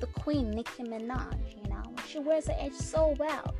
the 0.00 0.06
Queen 0.08 0.50
Nicki 0.50 0.82
Minaj, 0.82 1.61
she 2.08 2.18
wears 2.18 2.46
her 2.46 2.56
edge 2.58 2.74
so 2.74 3.14
well. 3.18 3.54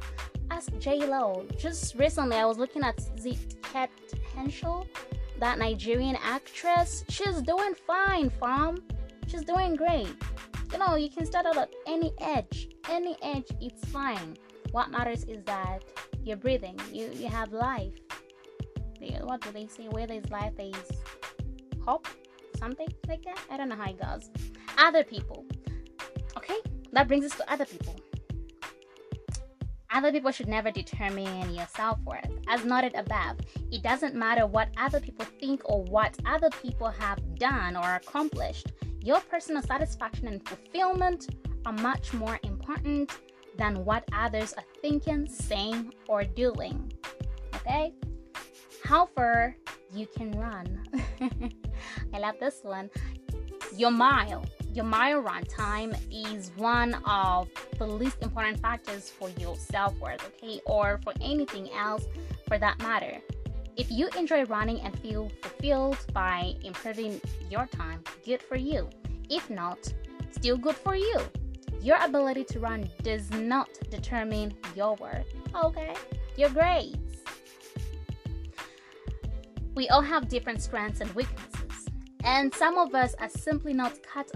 Ask 0.51 0.77
J 0.79 1.07
Lo. 1.07 1.47
Just 1.57 1.95
recently, 1.95 2.37
I 2.37 2.45
was 2.45 2.59
looking 2.59 2.83
at 2.83 2.99
Kate 3.73 3.91
Henshaw, 4.35 4.85
that 5.39 5.59
Nigerian 5.59 6.17
actress. 6.23 7.05
She's 7.09 7.41
doing 7.43 7.75
fine, 7.87 8.31
fam. 8.31 8.83
She's 9.27 9.45
doing 9.45 9.77
great. 9.77 10.09
You 10.73 10.79
know, 10.79 10.97
you 10.97 11.11
can 11.11 11.27
start 11.27 11.47
out 11.47 11.57
at 11.57 11.73
any 11.87 12.13
edge. 12.21 12.69
Any 12.89 13.17
edge, 13.23 13.49
it's 13.61 13.85
fine. 13.87 14.37
What 14.73 14.91
matters 14.91 15.25
is 15.25 15.43
that 15.45 15.85
you're 16.25 16.37
breathing. 16.37 16.79
You 16.93 17.11
you 17.15 17.29
have 17.29 17.53
life. 17.53 17.93
What 19.23 19.41
do 19.41 19.51
they 19.51 19.67
say? 19.67 19.89
Where 19.89 20.07
there's 20.07 20.31
life, 20.31 20.53
there's 20.57 20.91
hope 21.85 22.07
something 22.63 22.87
like 23.09 23.25
that. 23.25 23.39
I 23.51 23.57
don't 23.57 23.69
know 23.69 23.75
how 23.75 23.91
it 23.91 24.01
goes. 24.01 24.31
Other 24.79 25.03
people. 25.03 25.45
Okay, 26.37 26.59
that 26.93 27.09
brings 27.09 27.25
us 27.25 27.37
to 27.37 27.53
other 27.53 27.65
people. 27.65 27.97
Other 29.95 30.11
people 30.11 30.31
should 30.31 30.49
never 30.49 30.71
determine 30.71 31.55
your 31.55 31.67
self 31.77 31.99
worth. 32.07 32.31
As 32.49 32.65
noted 32.65 32.95
above, 32.95 33.37
it 33.71 33.83
doesn't 33.83 34.15
matter 34.15 34.47
what 34.47 34.69
other 34.79 35.01
people 35.01 35.27
think 35.39 35.61
or 35.67 35.83
what 35.85 36.17
other 36.25 36.49
people 36.63 36.89
have 36.89 37.19
done 37.39 37.77
or 37.77 37.97
accomplished. 37.97 38.73
Your 39.03 39.21
personal 39.21 39.63
satisfaction 39.63 40.29
and 40.29 40.49
fulfillment 40.49 41.29
are 41.67 41.75
much 41.75 42.15
more 42.15 42.41
important 42.43 43.11
than 43.59 43.85
what 43.85 44.05
others 44.15 44.55
are 44.55 44.65
thinking, 44.81 45.29
saying, 45.29 45.93
or 46.09 46.25
doing. 46.25 46.91
Okay? 47.57 47.93
How 48.83 49.07
far 49.15 49.57
you 49.93 50.07
can 50.07 50.33
run. 50.33 50.85
I 52.15 52.19
love 52.19 52.37
this 52.41 52.61
one. 52.63 52.89
Your 53.77 53.91
mile. 53.91 54.45
Your 54.75 54.87
mile 54.87 55.23
time 55.51 55.95
is 56.11 56.51
one 56.57 56.95
of 57.05 57.51
the 57.79 57.87
least 57.87 58.17
important 58.23 58.59
factors 58.59 59.11
for 59.11 59.29
your 59.39 59.55
self 59.57 59.95
worth, 59.99 60.25
okay, 60.29 60.63
or 60.65 60.99
for 61.05 61.13
anything 61.21 61.71
else 61.73 62.07
for 62.49 62.57
that 62.57 62.79
matter. 62.79 63.21
If 63.77 63.91
you 63.91 64.09
enjoy 64.17 64.45
running 64.45 64.81
and 64.81 64.99
feel 65.01 65.31
fulfilled 65.43 65.99
by 66.15 66.55
improving 66.65 67.21
your 67.51 67.67
time, 67.67 68.03
good 68.25 68.41
for 68.41 68.57
you. 68.57 68.89
If 69.29 69.51
not, 69.51 69.93
still 70.31 70.57
good 70.57 70.77
for 70.77 70.97
you. 70.97 71.21
Your 71.83 71.99
ability 72.03 72.45
to 72.45 72.61
run 72.61 72.89
does 73.03 73.31
not 73.31 73.69
determine 73.91 74.55
your 74.75 74.95
worth, 74.97 75.27
okay? 75.55 75.95
Your 76.39 76.49
grades. 76.49 77.25
We 79.75 79.91
all 79.91 80.03
have 80.03 80.29
different 80.29 80.63
strengths 80.63 81.03
and 81.03 81.11
weaknesses, 81.13 81.89
and 82.25 82.55
some 82.55 82.79
of 82.79 82.95
us 82.95 83.15
are 83.21 83.29
simply 83.29 83.75
not 83.75 84.03
cut 84.03 84.31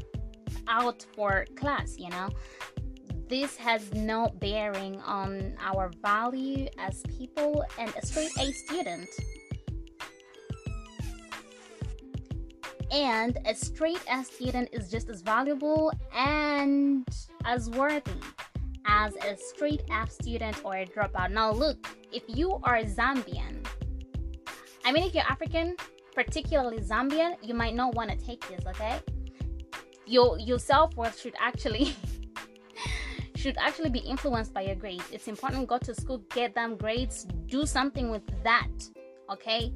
out 0.68 1.05
for 1.14 1.46
class, 1.57 1.96
you 1.98 2.11
know. 2.11 2.29
This 3.29 3.57
has 3.57 3.92
no 3.92 4.29
bearing 4.40 5.00
on 5.00 5.57
our 5.61 5.90
value 6.02 6.68
as 6.79 7.02
people, 7.18 7.64
and 7.79 7.92
a 7.96 8.07
straight 8.07 8.31
A 8.38 8.52
student 8.52 9.09
and 12.92 13.37
a 13.44 13.55
straight 13.55 14.02
A 14.11 14.22
student 14.22 14.68
is 14.72 14.88
just 14.88 15.09
as 15.09 15.20
valuable 15.20 15.92
and 16.14 17.07
as 17.44 17.68
worthy 17.70 18.20
as 18.87 19.16
a 19.16 19.37
straight 19.37 19.83
F 19.90 20.11
student 20.11 20.64
or 20.64 20.76
a 20.76 20.87
dropout. 20.87 21.33
Now, 21.33 21.50
look, 21.50 21.85
if 22.12 22.22
you 22.29 22.61
are 22.62 22.83
Zambian 22.85 23.66
I 24.87 24.92
mean, 24.92 25.02
if 25.02 25.16
you're 25.16 25.24
African, 25.24 25.74
particularly 26.14 26.79
Zambian, 26.79 27.35
you 27.42 27.55
might 27.55 27.74
not 27.74 27.96
want 27.96 28.09
to 28.09 28.16
take 28.16 28.46
this, 28.48 28.64
okay? 28.68 29.00
Your 30.07 30.38
your 30.38 30.59
self-worth 30.59 31.21
should 31.21 31.35
actually 31.40 31.95
should 33.37 33.57
actually 33.59 33.90
be 33.90 34.01
influenced 34.01 34.53
by 34.55 34.62
your 34.62 34.75
grades. 34.75 35.05
It's 35.12 35.29
important 35.29 35.69
go 35.69 35.79
to 35.79 35.95
school, 35.95 36.19
get 36.31 36.55
them 36.55 36.77
grades, 36.77 37.25
do 37.47 37.66
something 37.66 38.11
with 38.11 38.23
that, 38.45 38.71
okay? 39.31 39.73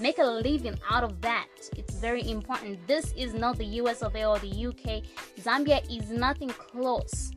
Make 0.00 0.18
a 0.18 0.24
living 0.24 0.78
out 0.90 1.04
of 1.04 1.20
that. 1.20 1.48
It's 1.76 1.96
very 1.96 2.28
important. 2.30 2.86
This 2.86 3.12
is 3.16 3.34
not 3.34 3.58
the 3.58 3.66
US 3.80 4.02
of 4.02 4.16
A 4.16 4.24
or 4.24 4.38
the 4.38 4.66
UK. 4.68 5.02
Zambia 5.38 5.80
is 5.94 6.10
nothing 6.10 6.48
close, 6.48 7.32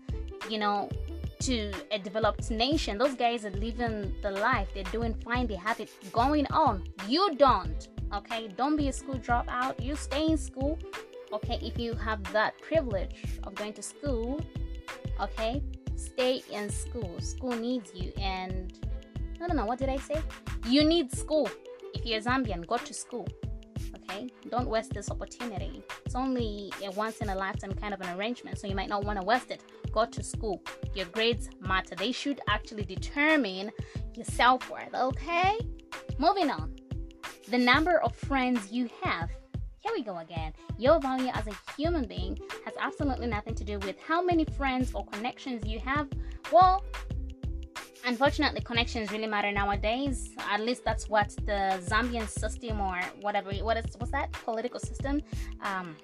you 0.49 0.57
know, 0.57 0.89
to 1.41 1.71
a 1.91 1.99
developed 1.99 2.49
nation. 2.49 2.97
Those 2.97 3.15
guys 3.15 3.45
are 3.45 3.51
living 3.51 4.15
the 4.21 4.31
life. 4.31 4.69
They're 4.73 4.83
doing 4.85 5.13
fine. 5.13 5.47
They 5.47 5.55
have 5.55 5.79
it 5.79 5.89
going 6.11 6.47
on. 6.47 6.83
You 7.07 7.35
don't. 7.35 7.87
Okay? 8.13 8.47
Don't 8.55 8.75
be 8.75 8.87
a 8.87 8.93
school 8.93 9.19
dropout. 9.19 9.83
You 9.83 9.95
stay 9.95 10.25
in 10.27 10.37
school. 10.37 10.79
Okay? 11.33 11.59
If 11.61 11.77
you 11.77 11.93
have 11.93 12.21
that 12.33 12.59
privilege 12.61 13.15
of 13.43 13.55
going 13.55 13.73
to 13.73 13.81
school, 13.81 14.39
okay? 15.19 15.61
Stay 15.95 16.43
in 16.51 16.69
school. 16.69 17.19
School 17.19 17.55
needs 17.55 17.93
you. 17.93 18.11
And 18.19 18.73
I 19.41 19.47
don't 19.47 19.55
know, 19.55 19.65
what 19.65 19.79
did 19.79 19.89
I 19.89 19.97
say? 19.97 20.21
You 20.67 20.83
need 20.83 21.15
school. 21.15 21.49
If 21.93 22.05
you're 22.05 22.21
Zambian, 22.21 22.65
go 22.67 22.77
to 22.77 22.93
school. 22.93 23.27
Okay? 23.95 24.29
Don't 24.49 24.67
waste 24.67 24.93
this 24.93 25.09
opportunity. 25.09 25.83
It's 26.05 26.15
only 26.15 26.71
a 26.83 26.91
once 26.91 27.17
in 27.17 27.29
a 27.29 27.35
lifetime 27.35 27.73
kind 27.73 27.93
of 27.93 28.01
an 28.01 28.17
arrangement, 28.17 28.57
so 28.59 28.67
you 28.67 28.75
might 28.75 28.89
not 28.89 29.03
want 29.03 29.19
to 29.19 29.25
waste 29.25 29.51
it 29.51 29.61
go 29.95 30.05
to 30.05 30.21
school. 30.21 30.61
Your 30.93 31.07
grades 31.07 31.49
matter. 31.61 31.95
They 31.95 32.11
should 32.11 32.41
actually 32.49 32.83
determine 32.83 33.71
your 34.13 34.25
self 34.25 34.69
worth, 34.69 34.93
okay? 34.93 35.57
Moving 36.19 36.51
on. 36.51 36.75
The 37.49 37.57
number 37.57 38.01
of 38.01 38.13
friends 38.15 38.71
you 38.71 38.89
have. 39.01 39.29
Here 39.85 39.93
we 39.93 40.01
go 40.01 40.17
again. 40.17 40.51
Your 40.79 40.99
value 40.99 41.29
as 41.31 41.45
a 41.45 41.53
human 41.77 42.07
being 42.07 42.39
has 42.65 42.73
absolutely 42.81 43.27
nothing 43.27 43.53
to 43.53 43.63
do 43.63 43.77
with 43.77 43.95
how 43.99 44.19
many 44.19 44.43
friends 44.43 44.91
or 44.95 45.05
connections 45.05 45.63
you 45.63 45.77
have. 45.77 46.07
Well, 46.51 46.83
unfortunately 48.03 48.61
connections 48.61 49.11
really 49.11 49.27
matter 49.27 49.51
nowadays 49.51 50.29
at 50.51 50.61
least 50.61 50.83
that's 50.85 51.09
what 51.09 51.29
the 51.47 51.81
zambian 51.89 52.27
system 52.27 52.79
or 52.79 53.01
whatever 53.21 53.51
what 53.63 53.77
is 53.77 53.85
what's 53.97 54.11
that 54.11 54.31
political 54.31 54.79
system 54.79 55.23
um, 55.63 55.95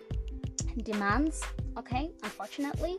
demands 0.83 1.43
okay 1.77 2.09
unfortunately 2.23 2.97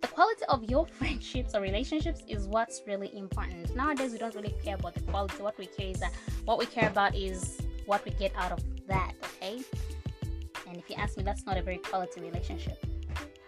the 0.00 0.08
quality 0.08 0.44
of 0.48 0.64
your 0.64 0.86
friendships 0.98 1.54
or 1.54 1.60
relationships 1.60 2.22
is 2.28 2.46
what's 2.46 2.82
really 2.86 3.10
important. 3.18 3.74
Nowadays, 3.74 4.12
we 4.12 4.18
don't 4.18 4.34
really 4.36 4.54
care 4.64 4.76
about 4.76 4.94
the 4.94 5.00
quality. 5.00 5.42
What 5.42 5.58
we 5.58 5.66
care 5.66 5.88
is 5.88 5.98
that 5.98 6.12
what 6.44 6.56
we 6.56 6.66
care 6.66 6.88
about 6.88 7.16
is 7.16 7.58
what 7.86 8.04
we 8.04 8.12
get 8.12 8.32
out 8.36 8.52
of 8.52 8.60
that. 8.86 9.12
Okay. 9.24 9.64
And 10.68 10.76
if 10.76 10.88
you 10.90 10.96
ask 10.96 11.16
me, 11.16 11.22
that's 11.22 11.46
not 11.46 11.56
a 11.56 11.62
very 11.62 11.78
quality 11.78 12.20
relationship. 12.20 12.84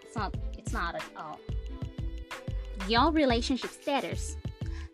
It's 0.03 0.17
not. 0.17 0.35
It's 0.57 0.73
not 0.73 0.95
at 0.95 1.05
all. 1.17 1.39
Your 2.89 3.13
relationship 3.13 3.71
status. 3.71 4.37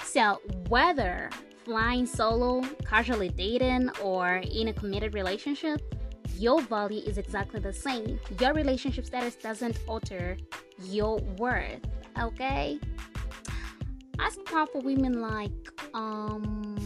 So 0.04 0.40
whether 0.68 1.30
flying 1.64 2.06
solo, 2.06 2.62
casually 2.84 3.28
dating, 3.28 3.90
or 4.02 4.36
in 4.36 4.68
a 4.68 4.72
committed 4.72 5.14
relationship, 5.14 5.80
your 6.38 6.60
value 6.60 7.02
is 7.04 7.18
exactly 7.18 7.60
the 7.60 7.72
same. 7.72 8.20
Your 8.40 8.52
relationship 8.52 9.06
status 9.06 9.36
doesn't 9.36 9.78
alter 9.88 10.36
your 10.82 11.18
worth, 11.38 11.80
okay? 12.20 12.78
As 14.18 14.36
powerful 14.44 14.80
women 14.82 15.20
like, 15.20 15.52
um, 15.94 16.76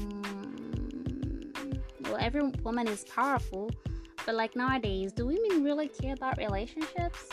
well, 2.02 2.16
every 2.20 2.42
woman 2.62 2.88
is 2.88 3.04
powerful, 3.04 3.70
but 4.30 4.36
like 4.36 4.54
nowadays, 4.54 5.10
do 5.10 5.26
women 5.26 5.64
really 5.64 5.88
care 5.88 6.14
about 6.14 6.38
relationships? 6.38 7.28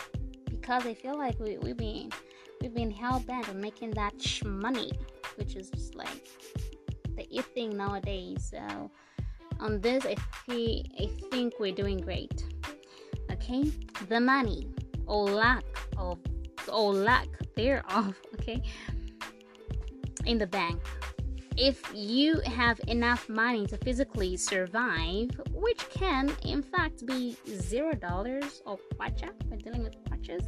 Because 0.45 0.81
they 0.81 0.95
feel 0.95 1.15
like 1.15 1.39
we, 1.39 1.59
we've 1.59 1.77
been 1.77 2.09
we've 2.59 2.73
been 2.73 2.89
hell 2.89 3.19
bent 3.19 3.47
on 3.49 3.61
making 3.61 3.91
that 3.91 4.15
money, 4.43 4.91
which 5.35 5.55
is 5.55 5.69
just 5.69 5.93
like 5.93 6.27
the 7.15 7.27
it 7.31 7.45
thing 7.53 7.77
nowadays. 7.77 8.49
So 8.49 8.89
on 9.59 9.79
this, 9.79 10.07
I, 10.07 10.15
th- 10.47 10.87
I 10.99 11.05
think 11.29 11.53
we're 11.59 11.71
doing 11.71 11.99
great. 11.99 12.43
Okay, 13.31 13.71
the 14.09 14.19
money 14.19 14.67
or 15.05 15.25
lack 15.25 15.65
of 15.97 16.17
or 16.67 16.95
lack 16.95 17.27
thereof. 17.55 18.19
Okay, 18.39 18.63
in 20.25 20.39
the 20.39 20.47
bank. 20.47 20.81
If 21.57 21.91
you 21.93 22.39
have 22.41 22.79
enough 22.87 23.27
money 23.29 23.65
to 23.67 23.77
physically 23.77 24.37
survive, 24.37 25.31
which 25.51 25.89
can 25.89 26.31
in 26.43 26.61
fact 26.61 27.05
be 27.05 27.35
zero 27.47 27.93
dollars 27.93 28.61
or 28.65 28.77
kwacha, 28.95 29.31
we're 29.49 29.57
dealing 29.57 29.83
with 29.83 29.95
kwachas, 30.05 30.45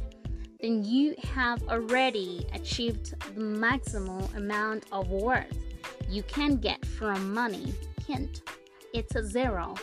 then 0.60 0.84
you 0.84 1.16
have 1.34 1.62
already 1.68 2.46
achieved 2.52 3.14
the 3.34 3.40
maximal 3.40 4.34
amount 4.36 4.84
of 4.92 5.08
worth 5.08 5.58
you 6.08 6.22
can 6.24 6.56
get 6.56 6.84
from 6.84 7.32
money. 7.32 7.72
Hint 8.06 8.42
it's 8.92 9.14
a 9.14 9.24
zero. 9.24 9.76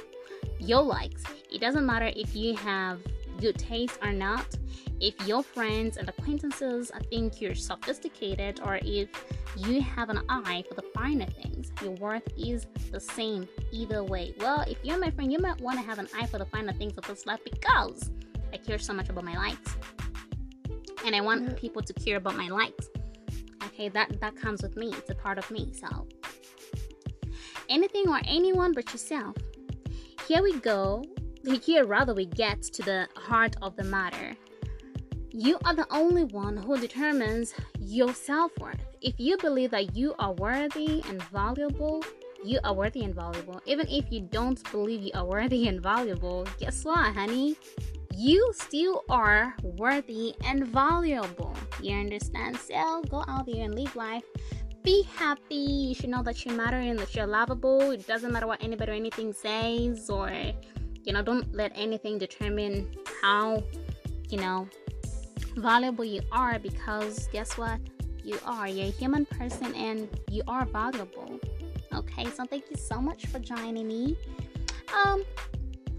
Your 0.60 0.82
likes. 0.82 1.24
It 1.52 1.62
doesn't 1.62 1.86
matter 1.86 2.12
if 2.14 2.36
you 2.36 2.56
have 2.58 3.00
good 3.38 3.58
taste 3.58 4.00
or 4.02 4.12
not. 4.12 4.46
If 5.00 5.28
your 5.28 5.44
friends 5.44 5.98
and 5.98 6.10
acquaintances 6.10 6.92
think 7.10 7.40
you're 7.40 7.56
sophisticated 7.56 8.60
or 8.66 8.80
if 8.82 9.10
you 9.56 9.82
have 9.82 10.10
an 10.10 10.22
eye 10.28 10.64
for 10.68 10.76
the 10.76 10.84
finer 10.94 11.28
things, 11.28 11.72
your 11.82 11.92
worth 11.92 12.28
is 12.38 12.66
the 12.92 13.00
same 13.00 13.48
either 13.72 14.04
way. 14.04 14.34
Well, 14.40 14.62
if 14.62 14.78
you're 14.84 14.98
my 14.98 15.12
friend, 15.12 15.32
you 15.32 15.40
might 15.40 15.62
want 15.62 15.80
to 15.80 15.86
have 15.86 16.00
an 16.00 16.08
eye 16.16 16.26
for 16.26 16.40
the 16.40 16.46
finer 16.46 16.74
things 16.74 16.98
of 16.98 17.06
this 17.08 17.26
life 17.26 17.40
because 17.44 18.12
I 18.52 18.58
care 18.58 18.80
so 18.80 18.94
much 18.94 19.10
about 19.10 19.24
my 19.24 19.38
likes. 19.38 19.76
And 21.06 21.16
I 21.16 21.22
want 21.22 21.46
mm-hmm. 21.46 21.56
people 21.56 21.82
to 21.84 21.94
care 21.94 22.18
about 22.18 22.36
my 22.36 22.50
likes. 22.50 22.90
Okay, 23.66 23.90
that 23.90 24.20
that 24.20 24.36
comes 24.36 24.64
with 24.64 24.76
me. 24.76 24.92
It's 24.94 25.12
a 25.12 25.16
part 25.16 25.38
of 25.38 25.50
me. 25.52 25.72
So 25.74 26.08
anything 27.70 28.08
or 28.08 28.20
anyone 28.26 28.74
but 28.74 28.92
yourself. 28.92 29.36
Here 30.28 30.42
we 30.42 30.60
go. 30.60 31.04
Here, 31.56 31.86
rather, 31.86 32.14
we 32.14 32.26
get 32.26 32.62
to 32.62 32.82
the 32.84 33.08
heart 33.16 33.56
of 33.62 33.76
the 33.78 33.84
matter. 33.84 34.36
You 35.32 35.58
are 35.64 35.74
the 35.74 35.88
only 35.92 36.26
one 36.26 36.58
who 36.58 36.78
determines 36.78 37.54
your 37.80 38.14
self 38.14 38.52
worth. 38.60 38.80
If 39.02 39.20
you 39.20 39.38
believe 39.38 39.72
that 39.72 39.96
you 39.96 40.14
are 40.20 40.34
worthy 40.34 41.04
and 41.08 41.22
valuable, 41.24 42.04
you 42.44 42.60
are 42.66 42.74
worthy 42.74 43.04
and 43.04 43.16
valuable. 43.16 43.62
Even 43.66 43.88
if 43.88 44.12
you 44.12 44.22
don't 44.22 44.62
believe 44.72 45.02
you 45.02 45.12
are 45.14 45.26
worthy 45.26 45.68
and 45.68 45.82
valuable, 45.82 46.46
guess 46.60 46.84
what, 46.84 47.14
honey? 47.14 47.56
You 48.14 48.52
still 48.54 49.04
are 49.10 49.56
worthy 49.64 50.36
and 50.44 50.68
valuable. 50.68 51.56
You 51.82 51.96
understand? 51.96 52.58
So 52.58 53.04
go 53.10 53.24
out 53.28 53.46
there 53.46 53.64
and 53.64 53.74
live 53.74 53.96
life 53.96 54.24
be 54.88 55.04
happy. 55.18 55.56
You 55.56 55.96
should 55.96 56.12
know 56.12 56.24
that 56.24 56.46
you 56.46 56.54
matter 56.54 56.78
and 56.78 56.98
that 57.00 57.14
you're 57.14 57.28
lovable. 57.28 57.92
It 57.92 58.08
doesn't 58.08 58.32
matter 58.32 58.48
what 58.48 58.64
anybody 58.64 58.94
or 58.94 58.96
anything 58.96 59.34
says, 59.34 60.10
or 60.10 60.32
you 61.08 61.14
know, 61.14 61.22
don't 61.22 61.56
let 61.56 61.72
anything 61.74 62.18
determine 62.18 62.86
how 63.22 63.64
you 64.30 64.38
know 64.38 64.68
valuable 65.56 66.04
you 66.04 66.22
are 66.34 66.60
because 66.60 67.30
guess 67.32 67.58
what? 67.58 67.80
You 68.24 68.38
are. 68.46 68.68
You're 68.68 68.88
a 68.88 68.92
human 68.92 69.26
person 69.26 69.74
and 69.74 70.10
you 70.30 70.44
are 70.50 70.66
valuable. 70.66 71.40
Okay, 71.94 72.26
so 72.26 72.44
thank 72.44 72.66
you 72.70 72.76
so 72.76 73.00
much 73.02 73.26
for 73.28 73.40
joining 73.40 73.88
me. 73.88 74.18
Um, 74.94 75.24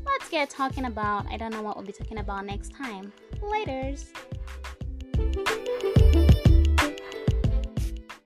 let's 0.05 0.29
get 0.29 0.51
talking 0.51 0.85
about 0.85 1.27
I 1.31 1.39
don't 1.39 1.53
know 1.53 1.63
what 1.63 1.77
we'll 1.77 1.87
be 1.87 1.93
talking 1.93 2.19
about 2.19 2.45
next 2.45 2.75
time. 2.75 3.11
Laters. 3.41 4.09